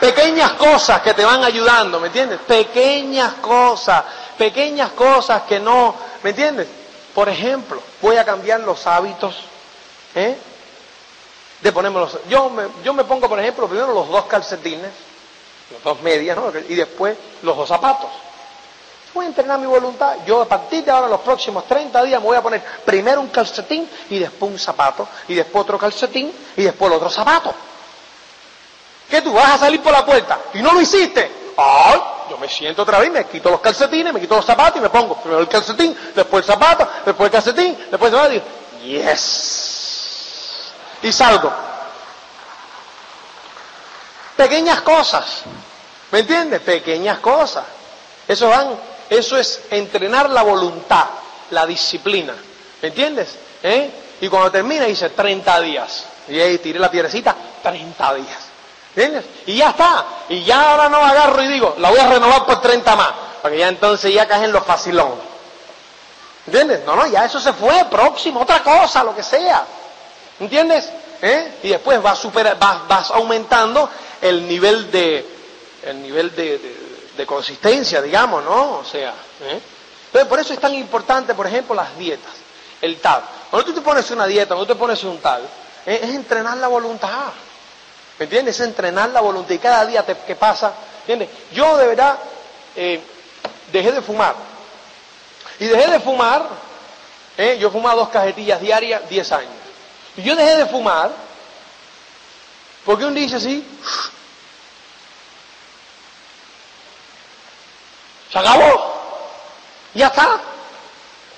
Pequeñas 0.00 0.54
cosas 0.54 1.00
que 1.02 1.14
te 1.14 1.24
van 1.24 1.44
ayudando, 1.44 2.00
¿me 2.00 2.08
entiendes? 2.08 2.40
Pequeñas 2.40 3.34
cosas, 3.34 4.02
pequeñas 4.36 4.90
cosas 4.90 5.42
que 5.42 5.60
no, 5.60 5.94
¿me 6.24 6.30
entiendes? 6.30 6.66
Por 7.14 7.28
ejemplo, 7.28 7.80
voy 8.00 8.16
a 8.16 8.24
cambiar 8.24 8.60
los 8.60 8.84
hábitos, 8.88 9.36
¿eh? 10.16 10.36
De 11.62 11.72
yo 12.28 12.50
me, 12.50 12.64
yo 12.82 12.92
me 12.92 13.04
pongo, 13.04 13.28
por 13.28 13.38
ejemplo, 13.38 13.68
primero 13.68 13.92
los 13.94 14.08
dos 14.08 14.24
calcetines, 14.24 14.90
los 15.70 15.82
dos 15.84 16.02
medias, 16.02 16.36
¿no? 16.36 16.52
Y 16.68 16.74
después 16.74 17.16
los 17.42 17.56
dos 17.56 17.68
zapatos. 17.68 18.10
Voy 19.14 19.26
a 19.26 19.28
entrenar 19.28 19.58
mi 19.60 19.66
voluntad. 19.66 20.16
Yo 20.26 20.40
a 20.42 20.46
partir 20.46 20.84
de 20.84 20.90
ahora, 20.90 21.06
los 21.06 21.20
próximos 21.20 21.64
30 21.66 22.02
días, 22.02 22.20
me 22.20 22.26
voy 22.26 22.36
a 22.36 22.42
poner 22.42 22.62
primero 22.84 23.20
un 23.20 23.28
calcetín 23.28 23.88
y 24.10 24.18
después 24.18 24.50
un 24.50 24.58
zapato, 24.58 25.06
y 25.28 25.34
después 25.34 25.62
otro 25.62 25.78
calcetín 25.78 26.32
y 26.56 26.62
después 26.62 26.90
el 26.90 26.96
otro 26.96 27.10
zapato. 27.10 27.54
¿Qué 29.08 29.22
tú 29.22 29.32
vas 29.32 29.50
a 29.50 29.58
salir 29.58 29.80
por 29.82 29.92
la 29.92 30.04
puerta 30.04 30.40
y 30.54 30.62
no 30.62 30.72
lo 30.72 30.80
hiciste? 30.80 31.30
¡Ay! 31.56 32.00
Yo 32.30 32.38
me 32.38 32.48
siento 32.48 32.82
otra 32.82 32.98
vez, 32.98 33.12
me 33.12 33.24
quito 33.26 33.50
los 33.50 33.60
calcetines, 33.60 34.12
me 34.12 34.20
quito 34.20 34.34
los 34.34 34.44
zapatos 34.44 34.78
y 34.78 34.80
me 34.80 34.88
pongo 34.90 35.16
primero 35.16 35.40
el 35.42 35.48
calcetín, 35.48 35.94
después 36.14 36.44
el 36.44 36.54
zapato, 36.54 36.88
después 37.04 37.26
el 37.26 37.32
calcetín, 37.32 37.78
después 37.90 38.12
el 38.12 38.18
zapato 38.18 38.34
y 38.34 38.42
¡Yes! 38.88 39.71
Y 41.02 41.12
salgo. 41.12 41.52
Pequeñas 44.36 44.80
cosas. 44.82 45.42
¿Me 46.10 46.20
entiendes? 46.20 46.60
Pequeñas 46.60 47.18
cosas. 47.18 47.64
Eso 48.28 48.48
van 48.48 48.76
eso 49.12 49.36
es 49.36 49.60
entrenar 49.70 50.30
la 50.30 50.42
voluntad, 50.42 51.04
la 51.50 51.66
disciplina. 51.66 52.34
¿Me 52.80 52.88
entiendes? 52.88 53.36
¿Eh? 53.62 53.90
Y 54.22 54.28
cuando 54.28 54.50
termina 54.50 54.86
dice 54.86 55.10
30 55.10 55.60
días. 55.60 56.04
Y 56.28 56.40
ahí 56.40 56.56
tiré 56.58 56.78
la 56.78 56.90
piedrecita, 56.90 57.36
30 57.62 58.14
días. 58.14 58.38
¿Entiendes? 58.96 59.24
Y 59.46 59.56
ya 59.56 59.70
está. 59.70 60.06
Y 60.30 60.44
ya 60.44 60.70
ahora 60.70 60.88
no 60.88 60.96
agarro 60.96 61.42
y 61.42 61.48
digo, 61.48 61.74
la 61.78 61.90
voy 61.90 61.98
a 61.98 62.08
renovar 62.08 62.46
por 62.46 62.62
30 62.62 62.96
más. 62.96 63.10
Porque 63.42 63.58
ya 63.58 63.68
entonces 63.68 64.14
ya 64.14 64.26
caen 64.26 64.50
los 64.50 64.64
facilón. 64.64 65.12
¿Entiendes? 66.46 66.82
No, 66.86 66.96
no, 66.96 67.06
ya 67.06 67.26
eso 67.26 67.38
se 67.38 67.52
fue, 67.52 67.84
próximo, 67.90 68.40
otra 68.40 68.62
cosa, 68.62 69.04
lo 69.04 69.14
que 69.14 69.22
sea. 69.22 69.62
¿Entiendes? 70.40 70.90
¿Eh? 71.20 71.58
Y 71.62 71.68
después 71.68 72.02
vas, 72.02 72.18
super, 72.18 72.56
vas, 72.58 72.88
vas 72.88 73.10
aumentando 73.10 73.88
el 74.20 74.46
nivel 74.46 74.90
de, 74.90 75.24
el 75.84 76.02
nivel 76.02 76.34
de 76.34 76.92
de 77.16 77.26
consistencia, 77.26 78.00
digamos, 78.00 78.42
¿no? 78.44 78.78
O 78.78 78.84
sea, 78.84 79.10
¿eh? 79.40 79.60
Entonces, 80.06 80.28
por 80.28 80.38
eso 80.38 80.52
es 80.52 80.60
tan 80.60 80.74
importante, 80.74 81.34
por 81.34 81.46
ejemplo, 81.46 81.74
las 81.74 81.96
dietas, 81.96 82.32
el 82.80 83.00
tal. 83.00 83.22
Cuando 83.50 83.66
tú 83.66 83.74
te 83.74 83.80
pones 83.80 84.10
una 84.10 84.26
dieta, 84.26 84.48
cuando 84.48 84.66
tú 84.66 84.74
te 84.74 84.78
pones 84.78 85.02
un 85.04 85.18
tal, 85.18 85.42
¿eh? 85.86 86.00
es 86.02 86.10
entrenar 86.10 86.56
la 86.58 86.68
voluntad. 86.68 87.32
¿Me 88.18 88.24
entiendes? 88.24 88.60
Es 88.60 88.66
entrenar 88.66 89.10
la 89.10 89.20
voluntad. 89.20 89.54
Y 89.54 89.58
cada 89.58 89.86
día 89.86 90.04
te, 90.04 90.16
que 90.18 90.36
pasa, 90.36 90.72
¿entiendes? 91.00 91.28
Yo 91.52 91.76
de 91.78 91.86
verdad 91.86 92.18
eh, 92.76 93.00
dejé 93.72 93.92
de 93.92 94.02
fumar. 94.02 94.34
Y 95.58 95.66
dejé 95.66 95.90
de 95.90 96.00
fumar, 96.00 96.46
yo 97.58 97.70
fumaba 97.70 97.94
dos 97.94 98.08
cajetillas 98.08 98.60
diarias, 98.60 99.08
10 99.08 99.32
años. 99.32 99.50
Yo 100.16 100.36
dejé 100.36 100.56
de 100.56 100.66
fumar, 100.66 101.10
porque 102.84 103.04
un 103.04 103.14
dice 103.14 103.36
así, 103.36 103.66
Se 108.32 108.38
acabó. 108.38 108.92
Ya 109.92 110.06
está. 110.06 110.40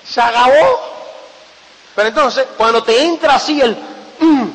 Se 0.06 0.20
acabó. 0.20 0.94
Pero 1.96 2.08
entonces, 2.08 2.46
cuando 2.56 2.84
te 2.84 3.02
entra 3.04 3.34
así 3.34 3.60
el... 3.60 3.76
Mm, 4.20 4.48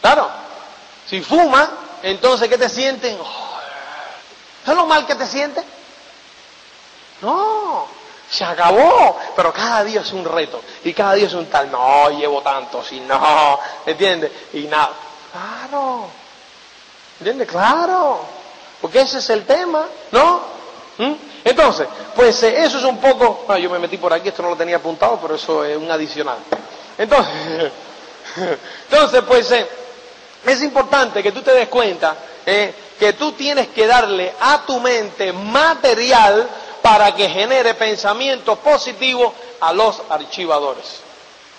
claro, 0.00 0.30
si 1.08 1.20
fuma, 1.20 1.68
entonces 2.02 2.48
¿qué 2.48 2.58
te 2.58 2.68
sienten? 2.68 3.18
¿Es 4.66 4.74
lo 4.74 4.86
mal 4.86 5.04
que 5.06 5.14
te 5.16 5.26
sientes? 5.26 5.64
No, 7.20 7.88
se 8.32 8.44
acabó. 8.44 9.18
Pero 9.36 9.52
cada 9.52 9.84
día 9.84 10.00
es 10.00 10.12
un 10.12 10.24
reto. 10.24 10.60
Y 10.84 10.92
cada 10.94 11.14
día 11.14 11.26
es 11.26 11.34
un 11.34 11.46
tal. 11.46 11.70
No, 11.70 12.10
llevo 12.10 12.40
tanto. 12.40 12.82
Si 12.82 13.00
no, 13.00 13.58
¿entiendes? 13.84 14.32
Y 14.54 14.62
nada. 14.62 14.92
Claro. 15.30 16.08
¿Entiendes? 17.20 17.48
Claro. 17.48 18.20
Porque 18.80 19.02
ese 19.02 19.18
es 19.18 19.30
el 19.30 19.44
tema, 19.44 19.86
¿no? 20.10 20.40
¿Mm? 20.98 21.12
Entonces, 21.44 21.86
pues 22.14 22.42
eh, 22.42 22.64
eso 22.64 22.78
es 22.78 22.84
un 22.84 22.98
poco, 22.98 23.46
yo 23.56 23.70
me 23.70 23.78
metí 23.78 23.96
por 23.96 24.12
aquí, 24.12 24.28
esto 24.28 24.42
no 24.42 24.50
lo 24.50 24.56
tenía 24.56 24.76
apuntado, 24.76 25.18
pero 25.20 25.36
eso 25.36 25.64
es 25.64 25.76
un 25.76 25.90
adicional. 25.90 26.38
Entonces, 26.98 27.72
entonces 28.90 29.22
pues 29.26 29.50
eh, 29.52 29.66
es 30.44 30.62
importante 30.62 31.22
que 31.22 31.32
tú 31.32 31.42
te 31.42 31.52
des 31.52 31.68
cuenta 31.68 32.16
eh, 32.44 32.74
que 32.98 33.12
tú 33.14 33.32
tienes 33.32 33.68
que 33.68 33.86
darle 33.86 34.34
a 34.40 34.64
tu 34.66 34.78
mente 34.80 35.32
material 35.32 36.48
para 36.82 37.14
que 37.14 37.28
genere 37.28 37.74
pensamientos 37.74 38.58
positivos 38.58 39.32
a 39.60 39.72
los 39.72 40.02
archivadores. 40.10 41.00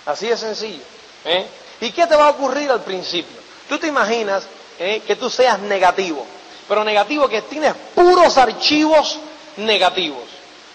Así 0.06 0.28
de 0.28 0.36
sencillo. 0.36 0.82
¿Y 1.80 1.90
qué 1.90 2.06
te 2.06 2.14
va 2.14 2.26
a 2.26 2.30
ocurrir 2.30 2.70
al 2.70 2.82
principio? 2.82 3.36
Tú 3.68 3.78
te 3.78 3.86
imaginas 3.86 4.44
eh, 4.78 5.02
que 5.06 5.16
tú 5.16 5.30
seas 5.30 5.58
negativo, 5.60 6.24
pero 6.68 6.84
negativo 6.84 7.28
que 7.28 7.42
tienes 7.42 7.74
puros 7.94 8.36
archivos 8.36 9.18
negativos. 9.56 10.22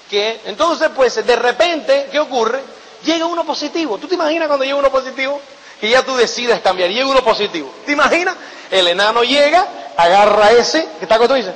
Que 0.09 0.41
entonces, 0.45 0.89
pues, 0.95 1.23
de 1.23 1.35
repente, 1.35 2.09
¿qué 2.11 2.19
ocurre? 2.19 2.59
Llega 3.05 3.27
uno 3.27 3.45
positivo. 3.45 3.99
¿Tú 3.99 4.07
te 4.07 4.15
imaginas 4.15 4.47
cuando 4.47 4.65
llega 4.65 4.77
uno 4.77 4.89
positivo? 4.89 5.39
Y 5.81 5.89
ya 5.89 6.03
tú 6.03 6.15
decides 6.15 6.59
cambiar. 6.61 6.89
Llega 6.89 7.07
uno 7.07 7.23
positivo. 7.23 7.71
¿Te 7.85 7.91
imaginas? 7.91 8.35
El 8.71 8.87
enano 8.87 9.23
llega, 9.23 9.65
agarra 9.95 10.51
ese, 10.51 10.87
¿qué 10.99 11.05
tal 11.05 11.19
que 11.21 11.27
tú 11.27 11.33
dices? 11.35 11.53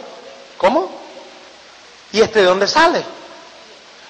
¿Cómo? 0.57 1.02
¿Y 2.13 2.21
este 2.21 2.39
de 2.39 2.45
dónde 2.45 2.67
sale? 2.67 3.03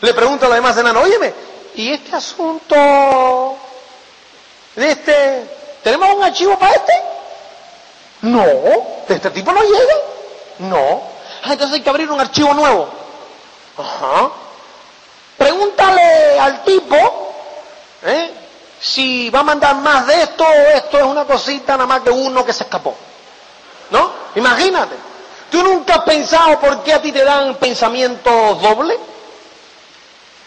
Le 0.01 0.13
pregunto 0.13 0.45
a 0.45 0.49
los 0.49 0.57
demás 0.57 0.77
enanos, 0.77 1.05
óyeme, 1.05 1.33
¿y 1.75 1.93
este 1.93 2.13
asunto 2.13 3.55
de 4.75 4.91
este, 4.91 5.49
tenemos 5.81 6.13
un 6.13 6.23
archivo 6.23 6.59
para 6.59 6.75
este? 6.75 6.93
No, 8.23 8.43
de 9.07 9.15
este 9.15 9.29
tipo 9.31 9.53
no 9.53 9.61
llega. 9.61 9.95
No. 10.59 11.01
Ah, 11.43 11.53
entonces 11.53 11.75
hay 11.75 11.81
que 11.81 11.89
abrir 11.89 12.11
un 12.11 12.19
archivo 12.19 12.53
nuevo. 12.53 12.89
Ajá. 13.77 14.31
Pregúntale 15.37 16.39
al 16.39 16.63
tipo, 16.65 16.95
¿eh? 18.03 18.31
si 18.81 19.29
va 19.29 19.39
a 19.39 19.43
mandar 19.43 19.75
más 19.77 20.07
de 20.07 20.23
esto 20.23 20.45
esto 20.75 20.97
es 20.97 21.03
una 21.05 21.23
cosita 21.23 21.77
nada 21.77 21.87
más 21.87 22.01
que 22.01 22.09
uno 22.09 22.43
que 22.43 22.51
se 22.51 22.65
escapó. 22.65 22.95
¿No? 23.91 24.11
Imagínate. 24.35 25.12
¿Tú 25.53 25.61
nunca 25.61 25.97
has 25.97 26.03
pensado 26.03 26.59
por 26.59 26.81
qué 26.81 26.93
a 26.93 26.99
ti 26.99 27.11
te 27.11 27.23
dan 27.23 27.53
pensamientos 27.57 28.59
dobles? 28.59 28.97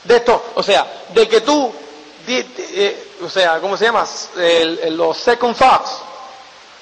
De 0.03 0.17
esto, 0.17 0.47
o 0.57 0.63
sea, 0.65 0.85
de 1.15 1.29
que 1.29 1.43
tú, 1.43 1.73
eh, 2.27 3.13
o 3.25 3.29
sea, 3.29 3.61
¿cómo 3.61 3.77
se 3.77 3.85
llama? 3.85 4.05
los 4.91 5.17
second 5.17 5.57
thoughts. 5.57 5.99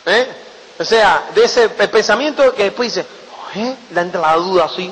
¿eh? 0.07 0.27
O 0.79 0.85
sea, 0.87 1.27
de 1.35 1.45
ese 1.45 1.68
pensamiento 1.68 2.55
que 2.55 2.64
después 2.64 2.95
dice, 2.95 3.07
¿eh? 3.57 3.77
Le 3.91 4.01
entra 4.01 4.22
la 4.22 4.37
duda 4.37 4.64
así. 4.64 4.91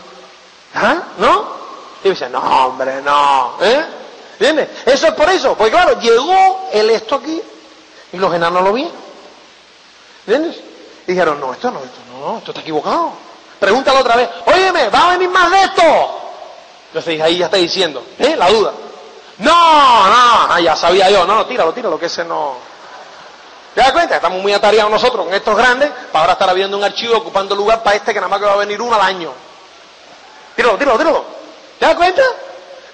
¿Ah? 0.74 1.02
¿No? 1.16 1.56
Y 2.04 2.10
dice, 2.10 2.28
no, 2.28 2.66
hombre, 2.66 3.00
no. 3.00 3.56
¿Eh? 3.62 3.82
¿Entiendes? 4.32 4.68
Eso 4.84 5.06
es 5.06 5.14
por 5.14 5.30
eso. 5.30 5.56
Porque 5.56 5.72
claro, 5.72 5.98
llegó 5.98 6.68
el 6.70 6.90
esto 6.90 7.14
aquí 7.14 7.40
y 8.12 8.16
los 8.18 8.34
enanos 8.34 8.62
lo 8.62 8.74
vieron. 8.74 8.92
¿Entiendes? 10.26 10.71
Dijeron, 11.12 11.38
no, 11.38 11.52
esto 11.52 11.70
no, 11.70 11.80
esto 11.80 11.98
no, 12.10 12.38
esto 12.38 12.52
está 12.52 12.62
equivocado. 12.62 13.12
Pregúntalo 13.60 14.00
otra 14.00 14.16
vez, 14.16 14.30
óyeme, 14.46 14.88
¿va 14.88 15.08
a 15.08 15.10
venir 15.10 15.28
más 15.28 15.50
de 15.50 15.62
esto? 15.62 15.82
Entonces 16.86 17.20
ahí 17.20 17.36
ya 17.36 17.44
está 17.44 17.58
diciendo, 17.58 18.02
¿eh? 18.18 18.34
La 18.34 18.48
duda. 18.48 18.72
No, 19.36 20.48
no, 20.48 20.58
ya 20.58 20.74
sabía 20.74 21.10
yo, 21.10 21.26
no, 21.26 21.34
no, 21.34 21.44
tíralo, 21.44 21.74
tíralo, 21.74 21.98
que 21.98 22.06
ese 22.06 22.24
no. 22.24 22.54
¿Te 23.74 23.82
das 23.82 23.92
cuenta? 23.92 24.16
Estamos 24.16 24.40
muy 24.40 24.54
atareados 24.54 24.90
nosotros 24.90 25.26
con 25.26 25.34
estos 25.34 25.54
grandes 25.54 25.90
para 26.10 26.20
ahora 26.20 26.32
estar 26.32 26.48
habiendo 26.48 26.78
un 26.78 26.84
archivo 26.84 27.18
ocupando 27.18 27.54
lugar 27.54 27.82
para 27.82 27.96
este 27.96 28.14
que 28.14 28.20
nada 28.20 28.28
más 28.28 28.40
que 28.40 28.46
va 28.46 28.54
a 28.54 28.56
venir 28.56 28.80
uno 28.80 28.94
al 28.94 29.02
año. 29.02 29.32
Tíralo, 30.56 30.78
tíralo, 30.78 30.98
tíralo. 30.98 31.24
¿Te 31.78 31.84
das 31.84 31.94
cuenta? 31.94 32.22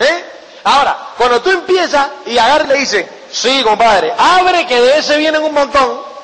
¿Eh? 0.01 0.25
Ahora, 0.65 0.99
cuando 1.17 1.41
tú 1.41 1.51
empiezas 1.51 2.09
y 2.27 2.37
agarras 2.37 2.67
le 2.67 2.75
dices, 2.75 3.07
sí, 3.31 3.63
compadre, 3.63 4.13
abre 4.19 4.67
que 4.67 4.81
de 4.81 4.99
ese 4.99 5.17
vienen 5.19 5.45
un 5.45 5.55
montón. 5.55 6.18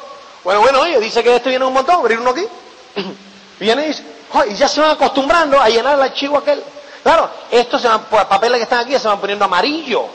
Bueno, 0.45 0.61
bueno, 0.61 0.81
oye, 0.83 1.01
dice 1.01 1.23
que 1.23 1.31
de 1.31 1.37
este 1.37 1.49
viene 1.49 1.65
un 1.65 1.73
montón, 1.73 1.97
abrir 1.97 2.21
uno 2.21 2.31
aquí. 2.31 2.47
Viene 3.59 3.85
y 3.85 3.89
dice, 3.89 4.05
y 4.51 4.55
ya 4.55 4.69
se 4.69 4.81
van 4.81 4.91
acostumbrando 4.91 5.61
a 5.61 5.69
llenar 5.69 5.95
el 5.95 6.03
archivo 6.03 6.37
aquel. 6.37 6.63
Claro, 7.03 7.31
estos 7.51 7.83
van, 7.83 8.05
papeles 8.07 8.59
que 8.59 8.65
están 8.65 8.81
aquí 8.81 8.99
se 8.99 9.09
van 9.09 9.21
poniendo 9.21 9.45
amarillo. 9.45 10.07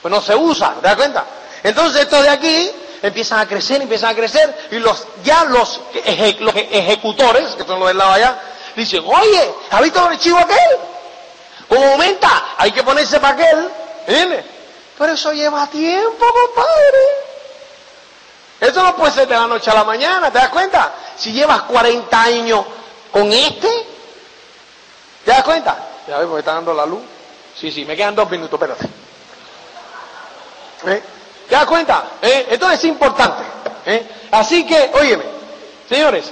Pues 0.00 0.12
no 0.12 0.22
se 0.22 0.34
usa, 0.34 0.74
¿te 0.80 0.86
das 0.86 0.96
cuenta? 0.96 1.24
Entonces 1.62 2.02
estos 2.02 2.22
de 2.22 2.28
aquí 2.28 2.70
empiezan 3.02 3.40
a 3.40 3.46
crecer, 3.46 3.82
empiezan 3.82 4.10
a 4.10 4.14
crecer, 4.14 4.68
y 4.70 4.78
los, 4.78 5.06
ya 5.24 5.44
los, 5.44 5.80
ejecutores, 6.04 7.54
que 7.56 7.64
son 7.64 7.80
los 7.80 7.88
del 7.88 7.98
lado 7.98 8.12
allá, 8.12 8.40
dicen, 8.74 9.02
oye, 9.04 9.54
¿has 9.70 9.82
visto 9.82 10.00
el 10.00 10.12
archivo 10.12 10.38
aquel? 10.38 10.78
Como 11.68 11.84
aumenta, 11.84 12.54
hay 12.56 12.72
que 12.72 12.82
ponerse 12.84 13.18
para 13.18 13.34
aquel, 13.34 13.68
¿entiendes? 14.06 14.44
Pero 14.96 15.12
eso 15.12 15.32
lleva 15.32 15.66
tiempo, 15.66 16.24
compadre. 16.24 17.35
Eso 18.60 18.82
no 18.82 18.96
puede 18.96 19.12
ser 19.12 19.28
de 19.28 19.34
la 19.34 19.46
noche 19.46 19.70
a 19.70 19.74
la 19.74 19.84
mañana, 19.84 20.30
¿te 20.30 20.38
das 20.38 20.48
cuenta? 20.48 20.92
Si 21.16 21.32
llevas 21.32 21.62
40 21.62 22.22
años 22.22 22.64
con 23.10 23.30
este, 23.32 23.68
¿te 25.24 25.30
das 25.30 25.42
cuenta? 25.42 25.76
Ya 26.08 26.18
ves, 26.18 26.26
porque 26.26 26.40
está 26.40 26.54
dando 26.54 26.72
la 26.72 26.86
luz. 26.86 27.02
Sí, 27.58 27.70
sí, 27.70 27.84
me 27.84 27.96
quedan 27.96 28.14
dos 28.14 28.30
minutos, 28.30 28.60
espérate. 28.60 28.86
¿Eh? 30.86 31.02
¿Te 31.48 31.54
das 31.54 31.66
cuenta? 31.66 32.04
¿Eh? 32.22 32.46
Entonces 32.50 32.78
es 32.78 32.84
importante. 32.86 33.42
¿eh? 33.86 34.06
Así 34.30 34.66
que, 34.66 34.90
óyeme, 34.94 35.24
señores, 35.88 36.30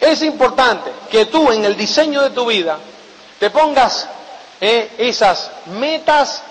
es 0.00 0.22
importante 0.22 0.90
que 1.10 1.26
tú 1.26 1.50
en 1.52 1.64
el 1.64 1.76
diseño 1.76 2.22
de 2.22 2.30
tu 2.30 2.46
vida 2.46 2.78
te 3.38 3.50
pongas 3.50 4.08
¿eh? 4.60 4.90
esas 4.98 5.50
metas. 5.66 6.42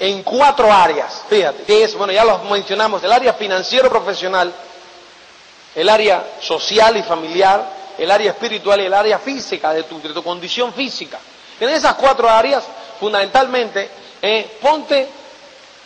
En 0.00 0.22
cuatro 0.22 0.72
áreas. 0.72 1.22
Fíjate, 1.28 1.62
que 1.64 1.84
es, 1.84 1.94
bueno, 1.94 2.12
ya 2.12 2.24
los 2.24 2.42
mencionamos, 2.44 3.02
el 3.04 3.12
área 3.12 3.34
financiero 3.34 3.88
profesional, 3.88 4.52
el 5.74 5.88
área 5.88 6.24
social 6.40 6.96
y 6.96 7.02
familiar, 7.02 7.64
el 7.98 8.10
área 8.10 8.32
espiritual 8.32 8.80
y 8.80 8.86
el 8.86 8.94
área 8.94 9.18
física 9.18 9.72
de 9.72 9.84
tu, 9.84 10.00
de 10.00 10.10
tu 10.12 10.22
condición 10.22 10.72
física. 10.72 11.18
En 11.60 11.68
esas 11.68 11.94
cuatro 11.94 12.28
áreas, 12.28 12.64
fundamentalmente, 12.98 13.88
ponte 14.60 15.08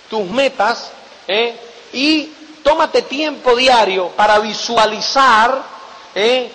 tus 0.08 0.24
metas 0.30 0.90
¿eh? 1.26 1.56
y 1.92 2.32
tómate 2.62 3.02
tiempo 3.02 3.54
diario 3.56 4.08
para 4.10 4.38
visualizar 4.38 5.62
¿eh? 6.14 6.50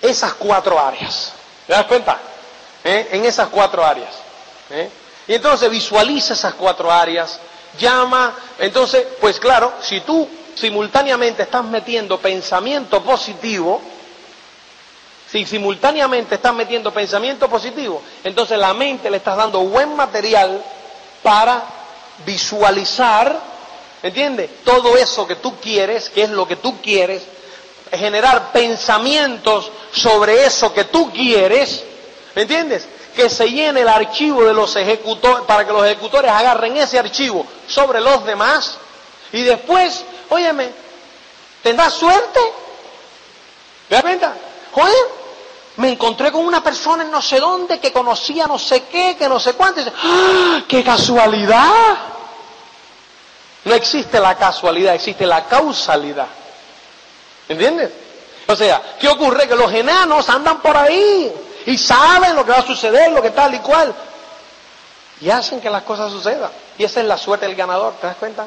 esas 0.00 0.34
cuatro 0.34 0.78
áreas. 0.78 1.32
¿Te 1.66 1.72
das 1.72 1.86
cuenta? 1.86 2.18
¿Eh? 2.84 3.08
En 3.12 3.24
esas 3.24 3.48
cuatro 3.48 3.84
áreas. 3.84 4.10
Y 5.28 5.34
entonces 5.34 5.70
visualiza 5.70 6.32
esas 6.32 6.54
cuatro 6.54 6.90
áreas, 6.90 7.38
llama, 7.78 8.34
entonces, 8.58 9.06
pues 9.20 9.38
claro, 9.38 9.74
si 9.82 10.00
tú 10.00 10.26
simultáneamente 10.54 11.42
estás 11.42 11.64
metiendo 11.64 12.18
pensamiento 12.18 13.02
positivo, 13.02 13.80
si 15.30 15.44
simultáneamente 15.44 16.36
estás 16.36 16.54
metiendo 16.54 16.92
pensamiento 16.92 17.48
positivo, 17.48 18.02
entonces 18.24 18.58
la 18.58 18.72
mente 18.72 19.10
le 19.10 19.18
estás 19.18 19.36
dando 19.36 19.60
buen 19.60 19.94
material 19.94 20.64
para 21.22 21.62
visualizar, 22.24 23.38
¿entiendes? 24.02 24.50
Todo 24.64 24.96
eso 24.96 25.26
que 25.26 25.36
tú 25.36 25.56
quieres, 25.60 26.08
que 26.08 26.22
es 26.22 26.30
lo 26.30 26.48
que 26.48 26.56
tú 26.56 26.80
quieres, 26.80 27.22
generar 27.92 28.50
pensamientos 28.52 29.70
sobre 29.92 30.46
eso 30.46 30.72
que 30.72 30.84
tú 30.84 31.10
quieres, 31.12 31.84
¿entiendes? 32.34 32.88
Que 33.18 33.28
se 33.28 33.50
llene 33.50 33.80
el 33.80 33.88
archivo 33.88 34.44
de 34.44 34.54
los 34.54 34.76
ejecutores, 34.76 35.44
para 35.44 35.66
que 35.66 35.72
los 35.72 35.84
ejecutores 35.84 36.30
agarren 36.30 36.76
ese 36.76 37.00
archivo 37.00 37.44
sobre 37.66 38.00
los 38.00 38.24
demás 38.24 38.78
y 39.32 39.42
después, 39.42 40.04
óyeme, 40.28 40.70
¿tendrás 41.64 41.94
suerte? 41.94 42.38
¿Te 43.88 44.00
cuenta? 44.02 44.34
Joder, 44.70 44.94
me 45.78 45.90
encontré 45.90 46.30
con 46.30 46.46
una 46.46 46.62
persona 46.62 47.02
en 47.02 47.10
no 47.10 47.20
sé 47.20 47.40
dónde 47.40 47.80
que 47.80 47.92
conocía 47.92 48.46
no 48.46 48.56
sé 48.56 48.84
qué, 48.84 49.16
que 49.18 49.28
no 49.28 49.40
sé 49.40 49.54
cuánto. 49.54 49.80
¡Ah, 50.00 50.60
¡Qué 50.68 50.84
casualidad! 50.84 51.96
No 53.64 53.74
existe 53.74 54.20
la 54.20 54.36
casualidad, 54.36 54.94
existe 54.94 55.26
la 55.26 55.44
causalidad. 55.46 56.28
¿Entiendes? 57.48 57.90
O 58.46 58.54
sea, 58.54 58.80
¿qué 59.00 59.08
ocurre? 59.08 59.48
Que 59.48 59.56
los 59.56 59.72
enanos 59.72 60.28
andan 60.28 60.60
por 60.60 60.76
ahí 60.76 61.32
y 61.68 61.76
saben 61.76 62.34
lo 62.34 62.46
que 62.46 62.52
va 62.52 62.60
a 62.60 62.66
suceder, 62.66 63.12
lo 63.12 63.20
que 63.20 63.30
tal 63.30 63.54
y 63.54 63.58
cual. 63.58 63.94
Y 65.20 65.28
hacen 65.28 65.60
que 65.60 65.68
las 65.68 65.82
cosas 65.82 66.10
sucedan. 66.10 66.50
Y 66.78 66.84
esa 66.84 67.00
es 67.00 67.06
la 67.06 67.18
suerte 67.18 67.44
del 67.44 67.54
ganador, 67.54 67.92
¿te 68.00 68.06
das 68.06 68.16
cuenta? 68.16 68.46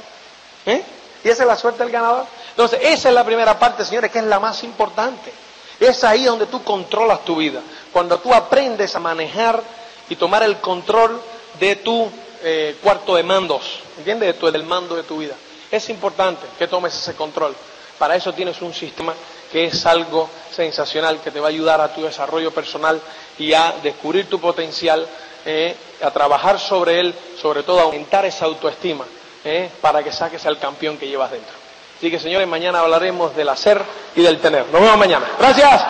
¿Eh? 0.66 0.84
Y 1.24 1.30
esa 1.30 1.44
es 1.44 1.48
la 1.48 1.56
suerte 1.56 1.84
del 1.84 1.92
ganador. 1.92 2.26
Entonces, 2.50 2.80
esa 2.82 3.10
es 3.10 3.14
la 3.14 3.24
primera 3.24 3.60
parte, 3.60 3.86
señores, 3.86 4.10
que 4.10 4.18
es 4.18 4.24
la 4.24 4.40
más 4.40 4.64
importante. 4.64 5.32
Es 5.80 6.04
ahí 6.04 6.24
donde 6.24 6.48
tú 6.48 6.64
controlas 6.64 7.24
tu 7.24 7.36
vida. 7.36 7.62
Cuando 7.94 8.18
tú 8.18 8.34
aprendes 8.34 8.96
a 8.96 9.00
manejar 9.00 9.62
y 10.10 10.16
tomar 10.16 10.42
el 10.42 10.58
control 10.58 11.22
de 11.60 11.76
tu 11.76 12.10
eh, 12.42 12.80
cuarto 12.82 13.14
de 13.14 13.22
mandos, 13.22 13.82
¿entiendes? 14.00 14.42
De 14.42 14.52
del 14.52 14.64
mando 14.64 14.96
de 14.96 15.04
tu 15.04 15.20
vida. 15.20 15.36
Es 15.70 15.90
importante 15.90 16.48
que 16.58 16.68
tomes 16.68 16.96
ese 16.96 17.14
control. 17.14 17.56
Para 18.00 18.16
eso 18.16 18.34
tienes 18.34 18.60
un 18.64 18.74
sistema 18.74 19.14
que 19.52 19.66
es 19.66 19.86
algo 19.86 20.30
sensacional, 20.52 21.20
que 21.22 21.32
te 21.32 21.40
va 21.40 21.48
a 21.48 21.50
ayudar 21.50 21.82
a 21.82 21.94
tu 21.94 22.04
desarrollo 22.04 22.52
personal 22.52 23.02
y 23.38 23.54
a 23.54 23.76
descubrir 23.84 24.30
tu 24.30 24.40
potencial, 24.40 25.08
eh, 25.46 25.76
a 26.02 26.12
trabajar 26.12 26.60
sobre 26.60 27.00
él, 27.00 27.14
sobre 27.42 27.64
todo 27.64 27.80
a 27.80 27.84
aumentar 27.84 28.26
esa 28.26 28.46
autoestima, 28.46 29.06
eh, 29.44 29.70
para 29.82 30.04
que 30.04 30.12
saques 30.12 30.46
al 30.46 30.60
campeón 30.60 30.98
que 30.98 31.08
llevas 31.08 31.32
dentro. 31.32 31.54
Así 31.98 32.10
que 32.10 32.20
señores, 32.20 32.48
mañana 32.48 32.80
hablaremos 32.80 33.36
del 33.36 33.50
hacer 33.50 33.82
y 34.16 34.22
del 34.22 34.40
tener. 34.40 34.66
Nos 34.72 34.82
vemos 34.82 34.98
mañana. 34.98 35.26
Gracias. 35.38 35.86